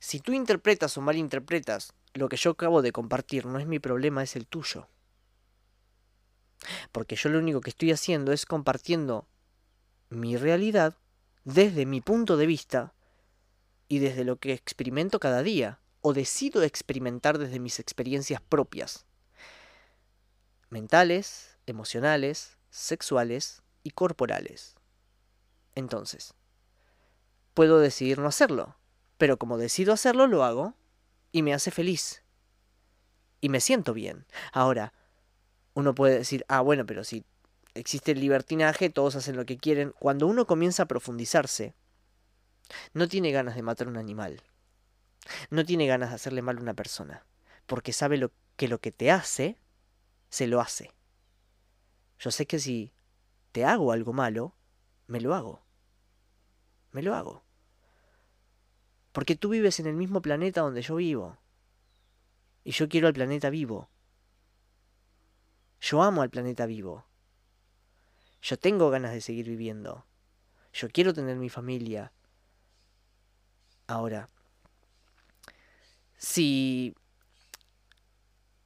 si 0.00 0.18
tú 0.18 0.32
interpretas 0.32 0.98
o 0.98 1.00
malinterpretas 1.00 1.92
lo 2.14 2.28
que 2.28 2.36
yo 2.36 2.50
acabo 2.50 2.82
de 2.82 2.90
compartir, 2.90 3.46
no 3.46 3.60
es 3.60 3.66
mi 3.66 3.78
problema, 3.78 4.24
es 4.24 4.34
el 4.34 4.48
tuyo. 4.48 4.88
Porque 6.92 7.16
yo 7.16 7.28
lo 7.30 7.38
único 7.38 7.60
que 7.60 7.70
estoy 7.70 7.92
haciendo 7.92 8.32
es 8.32 8.46
compartiendo 8.46 9.26
mi 10.10 10.36
realidad 10.36 10.96
desde 11.44 11.86
mi 11.86 12.00
punto 12.00 12.36
de 12.36 12.46
vista 12.46 12.94
y 13.88 13.98
desde 13.98 14.24
lo 14.24 14.36
que 14.36 14.52
experimento 14.52 15.20
cada 15.20 15.42
día 15.42 15.80
o 16.00 16.12
decido 16.12 16.62
experimentar 16.62 17.38
desde 17.38 17.60
mis 17.60 17.78
experiencias 17.80 18.40
propias, 18.40 19.06
mentales, 20.70 21.56
emocionales, 21.66 22.58
sexuales 22.70 23.62
y 23.82 23.90
corporales. 23.90 24.74
Entonces, 25.74 26.34
puedo 27.54 27.78
decidir 27.78 28.18
no 28.18 28.26
hacerlo, 28.26 28.76
pero 29.18 29.38
como 29.38 29.58
decido 29.58 29.92
hacerlo, 29.92 30.26
lo 30.26 30.44
hago 30.44 30.74
y 31.32 31.42
me 31.42 31.54
hace 31.54 31.70
feliz. 31.70 32.22
Y 33.40 33.48
me 33.48 33.60
siento 33.60 33.92
bien. 33.92 34.26
Ahora, 34.52 34.92
uno 35.74 35.94
puede 35.94 36.18
decir, 36.18 36.44
ah, 36.48 36.60
bueno, 36.60 36.86
pero 36.86 37.04
si 37.04 37.24
existe 37.74 38.12
el 38.12 38.20
libertinaje, 38.20 38.90
todos 38.90 39.16
hacen 39.16 39.36
lo 39.36 39.44
que 39.44 39.58
quieren. 39.58 39.92
Cuando 39.98 40.26
uno 40.26 40.46
comienza 40.46 40.84
a 40.84 40.88
profundizarse, 40.88 41.74
no 42.92 43.08
tiene 43.08 43.32
ganas 43.32 43.56
de 43.56 43.62
matar 43.62 43.88
un 43.88 43.96
animal. 43.96 44.42
No 45.50 45.64
tiene 45.64 45.86
ganas 45.86 46.10
de 46.10 46.16
hacerle 46.16 46.42
mal 46.42 46.58
a 46.58 46.60
una 46.60 46.74
persona, 46.74 47.24
porque 47.66 47.92
sabe 47.92 48.16
lo, 48.16 48.30
que 48.56 48.68
lo 48.68 48.78
que 48.78 48.92
te 48.92 49.10
hace, 49.10 49.58
se 50.28 50.46
lo 50.46 50.60
hace. 50.60 50.92
Yo 52.18 52.30
sé 52.30 52.46
que 52.46 52.58
si 52.58 52.92
te 53.52 53.64
hago 53.64 53.92
algo 53.92 54.12
malo, 54.12 54.54
me 55.06 55.20
lo 55.20 55.34
hago. 55.34 55.62
Me 56.92 57.02
lo 57.02 57.14
hago. 57.14 57.42
Porque 59.12 59.36
tú 59.36 59.48
vives 59.48 59.80
en 59.80 59.86
el 59.86 59.94
mismo 59.94 60.22
planeta 60.22 60.60
donde 60.60 60.82
yo 60.82 60.96
vivo. 60.96 61.38
Y 62.62 62.72
yo 62.72 62.88
quiero 62.88 63.08
al 63.08 63.14
planeta 63.14 63.50
vivo. 63.50 63.88
Yo 65.84 66.02
amo 66.02 66.22
al 66.22 66.30
planeta 66.30 66.64
vivo. 66.64 67.04
Yo 68.40 68.58
tengo 68.58 68.88
ganas 68.88 69.12
de 69.12 69.20
seguir 69.20 69.46
viviendo. 69.46 70.06
Yo 70.72 70.88
quiero 70.88 71.12
tener 71.12 71.36
mi 71.36 71.50
familia. 71.50 72.10
Ahora, 73.86 74.30
si 76.16 76.94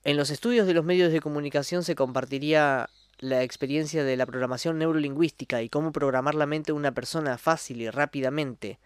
En 0.04 0.16
los 0.16 0.30
estudios 0.30 0.68
de 0.68 0.74
los 0.74 0.84
medios 0.84 1.12
de 1.12 1.20
comunicación 1.20 1.82
se 1.82 1.96
compartiría 1.96 2.88
la 3.18 3.42
experiencia 3.42 4.04
de 4.04 4.16
la 4.16 4.26
programación 4.26 4.78
neurolingüística 4.78 5.60
y 5.60 5.68
cómo 5.68 5.90
programar 5.90 6.36
la 6.36 6.46
mente 6.46 6.68
de 6.68 6.78
una 6.78 6.92
persona 6.92 7.36
fácil 7.36 7.82
y 7.82 7.90
rápidamente 7.90 8.78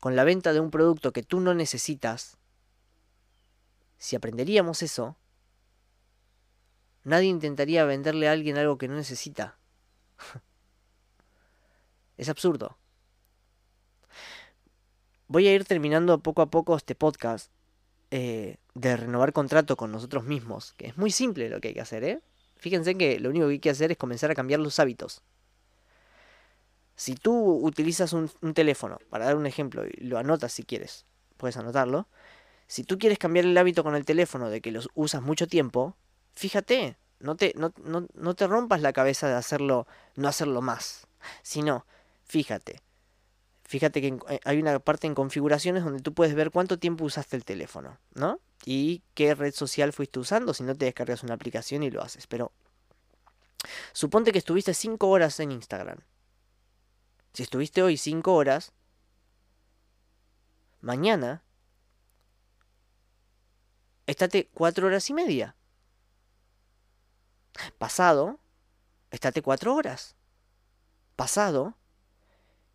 con 0.00 0.16
la 0.16 0.24
venta 0.24 0.54
de 0.54 0.60
un 0.60 0.70
producto 0.70 1.12
que 1.12 1.22
tú 1.22 1.40
no 1.40 1.52
necesitas, 1.52 2.38
si 3.98 4.16
aprenderíamos 4.16 4.82
eso, 4.82 5.18
nadie 7.04 7.28
intentaría 7.28 7.84
venderle 7.84 8.28
a 8.28 8.32
alguien 8.32 8.58
algo 8.58 8.78
que 8.78 8.88
no 8.88 8.94
necesita. 8.94 9.58
es 12.16 12.28
absurdo. 12.28 12.78
Voy 15.28 15.48
a 15.48 15.54
ir 15.54 15.64
terminando 15.64 16.22
poco 16.22 16.42
a 16.42 16.50
poco 16.50 16.76
este 16.76 16.94
podcast 16.94 17.50
eh, 18.10 18.58
de 18.74 18.96
renovar 18.96 19.32
contrato 19.32 19.76
con 19.76 19.90
nosotros 19.90 20.24
mismos, 20.24 20.74
que 20.74 20.88
es 20.88 20.98
muy 20.98 21.10
simple 21.10 21.48
lo 21.48 21.60
que 21.60 21.68
hay 21.68 21.74
que 21.74 21.80
hacer, 21.80 22.04
¿eh? 22.04 22.20
Fíjense 22.56 22.94
que 22.94 23.18
lo 23.18 23.30
único 23.30 23.46
que 23.46 23.52
hay 23.52 23.58
que 23.58 23.70
hacer 23.70 23.90
es 23.90 23.96
comenzar 23.96 24.30
a 24.30 24.34
cambiar 24.34 24.60
los 24.60 24.78
hábitos. 24.78 25.22
Si 26.94 27.14
tú 27.14 27.34
utilizas 27.64 28.12
un, 28.12 28.28
teléfono, 28.54 28.98
para 29.08 29.24
dar 29.24 29.36
un 29.36 29.46
ejemplo, 29.46 29.84
y 29.86 30.04
lo 30.04 30.18
anotas 30.18 30.52
si 30.52 30.62
quieres, 30.62 31.06
puedes 31.38 31.56
anotarlo. 31.56 32.06
Si 32.66 32.84
tú 32.84 32.98
quieres 32.98 33.18
cambiar 33.18 33.46
el 33.46 33.58
hábito 33.58 33.82
con 33.82 33.96
el 33.96 34.04
teléfono 34.04 34.50
de 34.50 34.60
que 34.60 34.70
los 34.70 34.88
usas 34.94 35.22
mucho 35.22 35.46
tiempo, 35.46 35.96
fíjate, 36.34 36.96
no 37.18 37.36
te, 37.36 37.54
no, 37.56 37.72
no 38.14 38.34
te 38.34 38.46
rompas 38.46 38.80
la 38.80 38.92
cabeza 38.92 39.28
de 39.28 39.34
hacerlo, 39.34 39.86
no 40.16 40.28
hacerlo 40.28 40.62
más, 40.62 41.06
sino, 41.42 41.86
fíjate, 42.24 42.80
fíjate 43.64 44.00
que 44.00 44.18
eh, 44.28 44.40
hay 44.44 44.58
una 44.60 44.78
parte 44.78 45.06
en 45.06 45.14
configuraciones 45.14 45.84
donde 45.84 46.02
tú 46.02 46.12
puedes 46.14 46.34
ver 46.34 46.50
cuánto 46.50 46.78
tiempo 46.78 47.04
usaste 47.04 47.36
el 47.36 47.44
teléfono, 47.44 47.98
¿no? 48.14 48.40
y 48.64 49.02
qué 49.14 49.34
red 49.34 49.54
social 49.54 49.92
fuiste 49.92 50.18
usando 50.18 50.54
si 50.54 50.62
no 50.62 50.74
te 50.76 50.84
descargas 50.84 51.22
una 51.22 51.34
aplicación 51.34 51.82
y 51.82 51.90
lo 51.90 52.02
haces. 52.02 52.26
Pero 52.26 52.52
suponte 53.92 54.32
que 54.32 54.38
estuviste 54.38 54.74
5 54.74 55.08
horas 55.08 55.38
en 55.40 55.52
Instagram. 55.52 55.98
Si 57.32 57.42
estuviste 57.42 57.82
hoy 57.82 57.96
5 57.96 58.32
horas, 58.32 58.72
mañana 60.80 61.42
estate 64.06 64.50
4 64.54 64.86
horas 64.86 65.08
y 65.10 65.14
media. 65.14 65.56
Pasado, 67.78 68.38
estate 69.10 69.42
4 69.42 69.74
horas. 69.74 70.16
Pasado, 71.16 71.76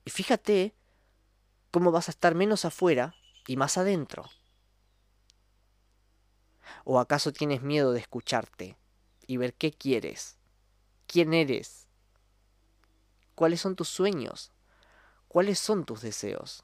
y 0.05 0.09
fíjate 0.09 0.75
cómo 1.71 1.91
vas 1.91 2.07
a 2.07 2.11
estar 2.11 2.35
menos 2.35 2.65
afuera 2.65 3.15
y 3.47 3.57
más 3.57 3.77
adentro. 3.77 4.29
¿O 6.83 6.99
acaso 6.99 7.33
tienes 7.33 7.61
miedo 7.61 7.91
de 7.93 7.99
escucharte 7.99 8.77
y 9.25 9.37
ver 9.37 9.53
qué 9.53 9.71
quieres? 9.71 10.37
¿Quién 11.07 11.33
eres? 11.33 11.87
¿Cuáles 13.35 13.61
son 13.61 13.75
tus 13.75 13.89
sueños? 13.89 14.51
¿Cuáles 15.27 15.59
son 15.59 15.85
tus 15.85 16.01
deseos? 16.01 16.63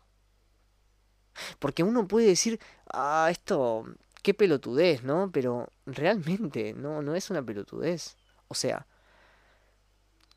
Porque 1.60 1.84
uno 1.84 2.08
puede 2.08 2.28
decir, 2.28 2.60
ah, 2.92 3.28
esto, 3.32 3.86
qué 4.24 4.34
pelotudez, 4.34 5.04
¿no? 5.04 5.30
Pero 5.32 5.70
realmente 5.86 6.74
no, 6.74 7.04
no 7.04 7.14
es 7.14 7.30
una 7.30 7.44
pelotudez. 7.44 8.16
O 8.48 8.56
sea, 8.56 8.88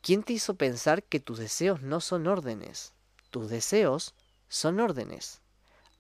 ¿quién 0.02 0.22
te 0.22 0.34
hizo 0.34 0.56
pensar 0.56 1.02
que 1.04 1.20
tus 1.20 1.38
deseos 1.38 1.80
no 1.80 2.00
son 2.00 2.26
órdenes? 2.26 2.92
Tus 3.30 3.48
deseos 3.48 4.14
son 4.48 4.80
órdenes. 4.80 5.40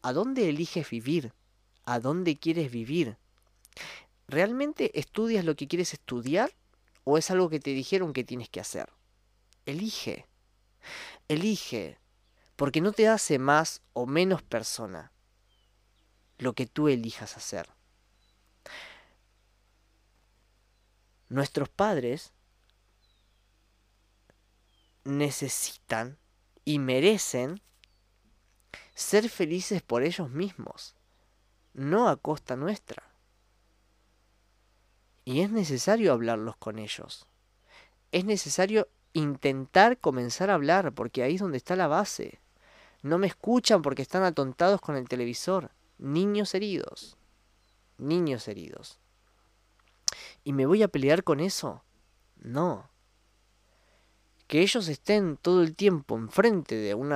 ¿A 0.02 0.12
dónde 0.12 0.48
eliges 0.48 0.90
vivir? 0.90 1.32
¿A 1.84 2.00
dónde 2.00 2.36
quieres 2.36 2.70
vivir? 2.70 3.16
¿Realmente 4.28 4.98
estudias 4.98 5.44
lo 5.44 5.54
que 5.54 5.68
quieres 5.68 5.94
estudiar 5.94 6.52
o 7.04 7.18
es 7.18 7.30
algo 7.30 7.48
que 7.48 7.60
te 7.60 7.70
dijeron 7.70 8.12
que 8.12 8.24
tienes 8.24 8.48
que 8.48 8.60
hacer? 8.60 8.92
Elige. 9.64 10.26
Elige. 11.28 11.98
Porque 12.56 12.80
no 12.80 12.90
te 12.92 13.06
hace 13.06 13.38
más 13.38 13.82
o 13.92 14.06
menos 14.06 14.42
persona 14.42 15.12
lo 16.38 16.54
que 16.54 16.66
tú 16.66 16.88
elijas 16.88 17.36
hacer. 17.36 17.75
Nuestros 21.28 21.68
padres 21.68 22.32
necesitan 25.04 26.18
y 26.64 26.78
merecen 26.78 27.60
ser 28.94 29.28
felices 29.28 29.82
por 29.82 30.02
ellos 30.02 30.30
mismos, 30.30 30.94
no 31.74 32.08
a 32.08 32.16
costa 32.16 32.56
nuestra. 32.56 33.02
Y 35.24 35.40
es 35.40 35.50
necesario 35.50 36.12
hablarlos 36.12 36.56
con 36.56 36.78
ellos. 36.78 37.26
Es 38.12 38.24
necesario 38.24 38.88
intentar 39.12 39.98
comenzar 39.98 40.50
a 40.50 40.54
hablar, 40.54 40.92
porque 40.92 41.22
ahí 41.22 41.34
es 41.34 41.40
donde 41.40 41.56
está 41.56 41.74
la 41.74 41.88
base. 41.88 42.40
No 43.02 43.18
me 43.18 43.26
escuchan 43.26 43.82
porque 43.82 44.02
están 44.02 44.22
atontados 44.22 44.80
con 44.80 44.96
el 44.96 45.08
televisor. 45.08 45.72
Niños 45.98 46.54
heridos. 46.54 47.16
Niños 47.98 48.46
heridos. 48.48 49.00
¿Y 50.46 50.52
me 50.52 50.64
voy 50.64 50.80
a 50.84 50.88
pelear 50.88 51.24
con 51.24 51.40
eso? 51.40 51.82
No. 52.36 52.88
Que 54.46 54.60
ellos 54.60 54.86
estén 54.86 55.36
todo 55.36 55.60
el 55.60 55.74
tiempo 55.74 56.16
enfrente 56.16 56.76
de 56.76 56.94
un 56.94 57.12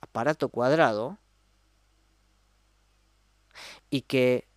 aparato 0.00 0.48
cuadrado 0.48 1.16
y 3.88 4.02
que 4.02 4.48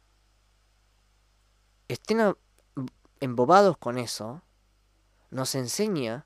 estén 1.88 2.36
embobados 3.20 3.78
con 3.78 4.00
eso, 4.00 4.42
nos 5.30 5.54
enseña 5.54 6.26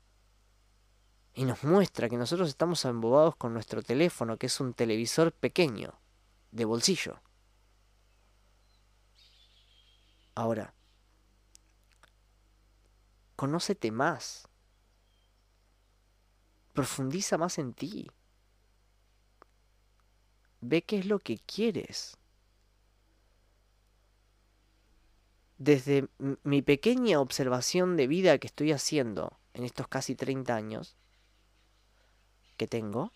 y 1.34 1.44
nos 1.44 1.64
muestra 1.64 2.08
que 2.08 2.16
nosotros 2.16 2.48
estamos 2.48 2.82
embobados 2.86 3.36
con 3.36 3.52
nuestro 3.52 3.82
teléfono, 3.82 4.38
que 4.38 4.46
es 4.46 4.58
un 4.58 4.72
televisor 4.72 5.32
pequeño, 5.32 6.00
de 6.50 6.64
bolsillo. 6.64 7.20
Ahora, 10.34 10.72
conócete 13.44 13.90
más. 13.90 14.48
Profundiza 16.72 17.36
más 17.36 17.58
en 17.58 17.74
ti. 17.74 18.10
Ve 20.62 20.82
qué 20.82 21.00
es 21.00 21.04
lo 21.04 21.18
que 21.18 21.36
quieres. 21.36 22.16
desde 25.56 26.08
mi 26.42 26.62
pequeña 26.62 27.20
observación 27.20 27.96
de 27.96 28.08
vida 28.08 28.36
que 28.38 28.48
estoy 28.48 28.72
haciendo 28.72 29.38
en 29.54 29.64
estos 29.64 29.88
casi 29.88 30.14
30 30.14 30.54
años 30.54 30.96
que 32.56 32.66
tengo, 32.66 33.12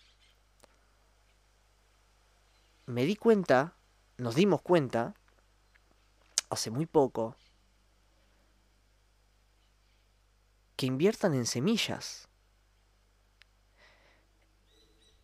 me 2.86 3.04
di 3.04 3.16
cuenta, 3.16 3.76
nos 4.16 4.34
dimos 4.36 4.62
cuenta, 4.62 5.14
hace 6.48 6.70
muy 6.70 6.86
poco, 6.86 7.36
que 10.78 10.86
inviertan 10.86 11.34
en 11.34 11.44
semillas. 11.44 12.28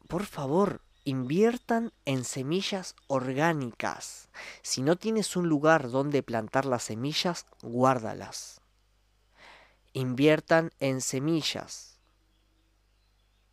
Por 0.08 0.26
favor, 0.26 0.82
inviertan 1.04 1.92
en 2.04 2.24
semillas 2.24 2.96
orgánicas. 3.06 4.30
Si 4.62 4.82
no 4.82 4.96
tienes 4.96 5.36
un 5.36 5.48
lugar 5.48 5.90
donde 5.92 6.24
plantar 6.24 6.64
las 6.64 6.82
semillas, 6.82 7.46
guárdalas. 7.62 8.62
Inviertan 9.92 10.72
en 10.80 11.00
semillas. 11.00 12.00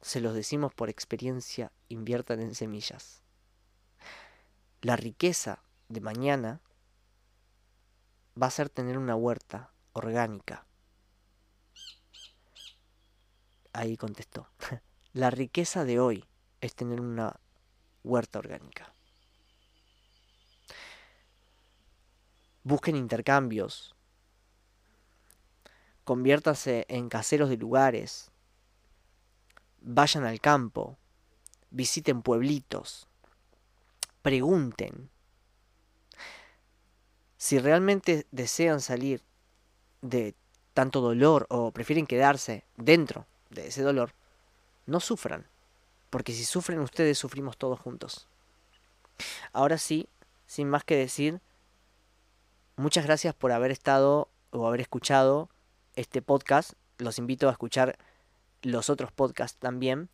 Se 0.02 0.22
los 0.22 0.34
decimos 0.34 0.74
por 0.74 0.90
experiencia, 0.90 1.72
inviertan 1.88 2.42
en 2.42 2.56
semillas. 2.56 3.22
La 4.82 4.96
riqueza 4.96 5.62
de 5.88 6.02
mañana 6.02 6.62
va 8.42 8.48
a 8.48 8.52
ser 8.52 8.70
tener 8.70 8.98
una 8.98 9.16
huerta 9.16 9.72
orgánica. 9.94 10.66
Ahí 13.74 13.98
contestó. 13.98 14.48
La 15.14 15.30
riqueza 15.30 15.86
de 15.86 16.00
hoy 16.00 16.26
es 16.62 16.76
tener 16.76 17.02
una 17.02 17.40
huerta 18.04 18.40
orgánica. 18.40 18.94
Busquen 22.64 22.96
intercambios. 22.96 23.96
Conviértase 26.04 26.86
en 26.90 27.10
caseros 27.10 27.50
de 27.50 27.58
lugares. 27.58 28.32
Vayan 29.82 30.26
al 30.26 30.40
campo. 30.40 30.98
Visiten 31.72 32.22
pueblitos. 32.22 33.08
Pregunten. 34.22 35.10
Si 37.38 37.58
realmente 37.58 38.28
desean 38.32 38.82
salir 38.82 39.24
de 40.02 40.36
tanto 40.74 41.02
dolor 41.02 41.48
o 41.50 41.72
prefieren 41.72 42.06
quedarse 42.06 42.66
dentro 42.78 43.26
de 43.52 43.68
ese 43.68 43.84
dolor, 43.84 44.14
no 44.88 45.00
sufran 45.00 45.46
porque 46.10 46.34
si 46.34 46.44
sufren 46.44 46.80
ustedes, 46.80 47.18
sufrimos 47.18 47.58
todos 47.58 47.80
juntos. 47.80 48.28
Ahora 49.54 49.78
sí, 49.78 50.10
sin 50.46 50.70
más 50.70 50.84
que 50.84 50.98
decir, 50.98 51.40
Muchas 52.82 53.06
gracias 53.06 53.36
por 53.36 53.52
haber 53.52 53.70
estado 53.70 54.28
o 54.50 54.68
haber 54.68 54.82
escuchado 54.82 55.50
este 55.96 56.24
podcast. 56.24 56.74
Los 56.98 57.20
invito 57.20 57.48
a 57.48 57.52
escuchar 57.52 57.96
los 58.64 58.90
otros 58.90 59.12
podcasts 59.12 59.60
también. 59.60 60.10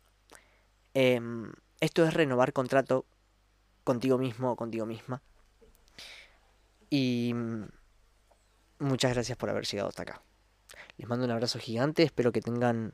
Em, 0.92 1.52
esto 1.80 2.04
es 2.04 2.12
renovar 2.12 2.52
contrato 2.52 3.06
contigo 3.84 4.18
mismo 4.18 4.52
o 4.52 4.56
contigo 4.56 4.84
misma. 4.84 5.22
Y 6.90 7.32
mm, 7.34 7.68
muchas 8.80 9.14
gracias 9.14 9.38
por 9.38 9.48
haber 9.48 9.64
llegado 9.64 9.88
hasta 9.88 10.02
acá. 10.02 10.22
Les 10.98 11.08
mando 11.08 11.24
un 11.24 11.30
abrazo 11.30 11.58
gigante, 11.58 12.02
espero 12.02 12.32
que 12.32 12.42
tengan 12.42 12.92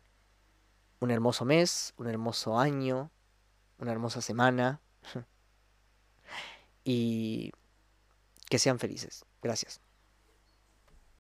un 1.00 1.10
hermoso 1.10 1.44
mes, 1.44 1.94
un 1.96 2.08
hermoso 2.08 2.58
año, 2.58 3.10
una 3.78 3.92
hermosa 3.92 4.20
semana 4.20 4.80
y 6.84 7.52
que 8.48 8.58
sean 8.58 8.78
felices. 8.78 9.24
Gracias. 9.42 9.80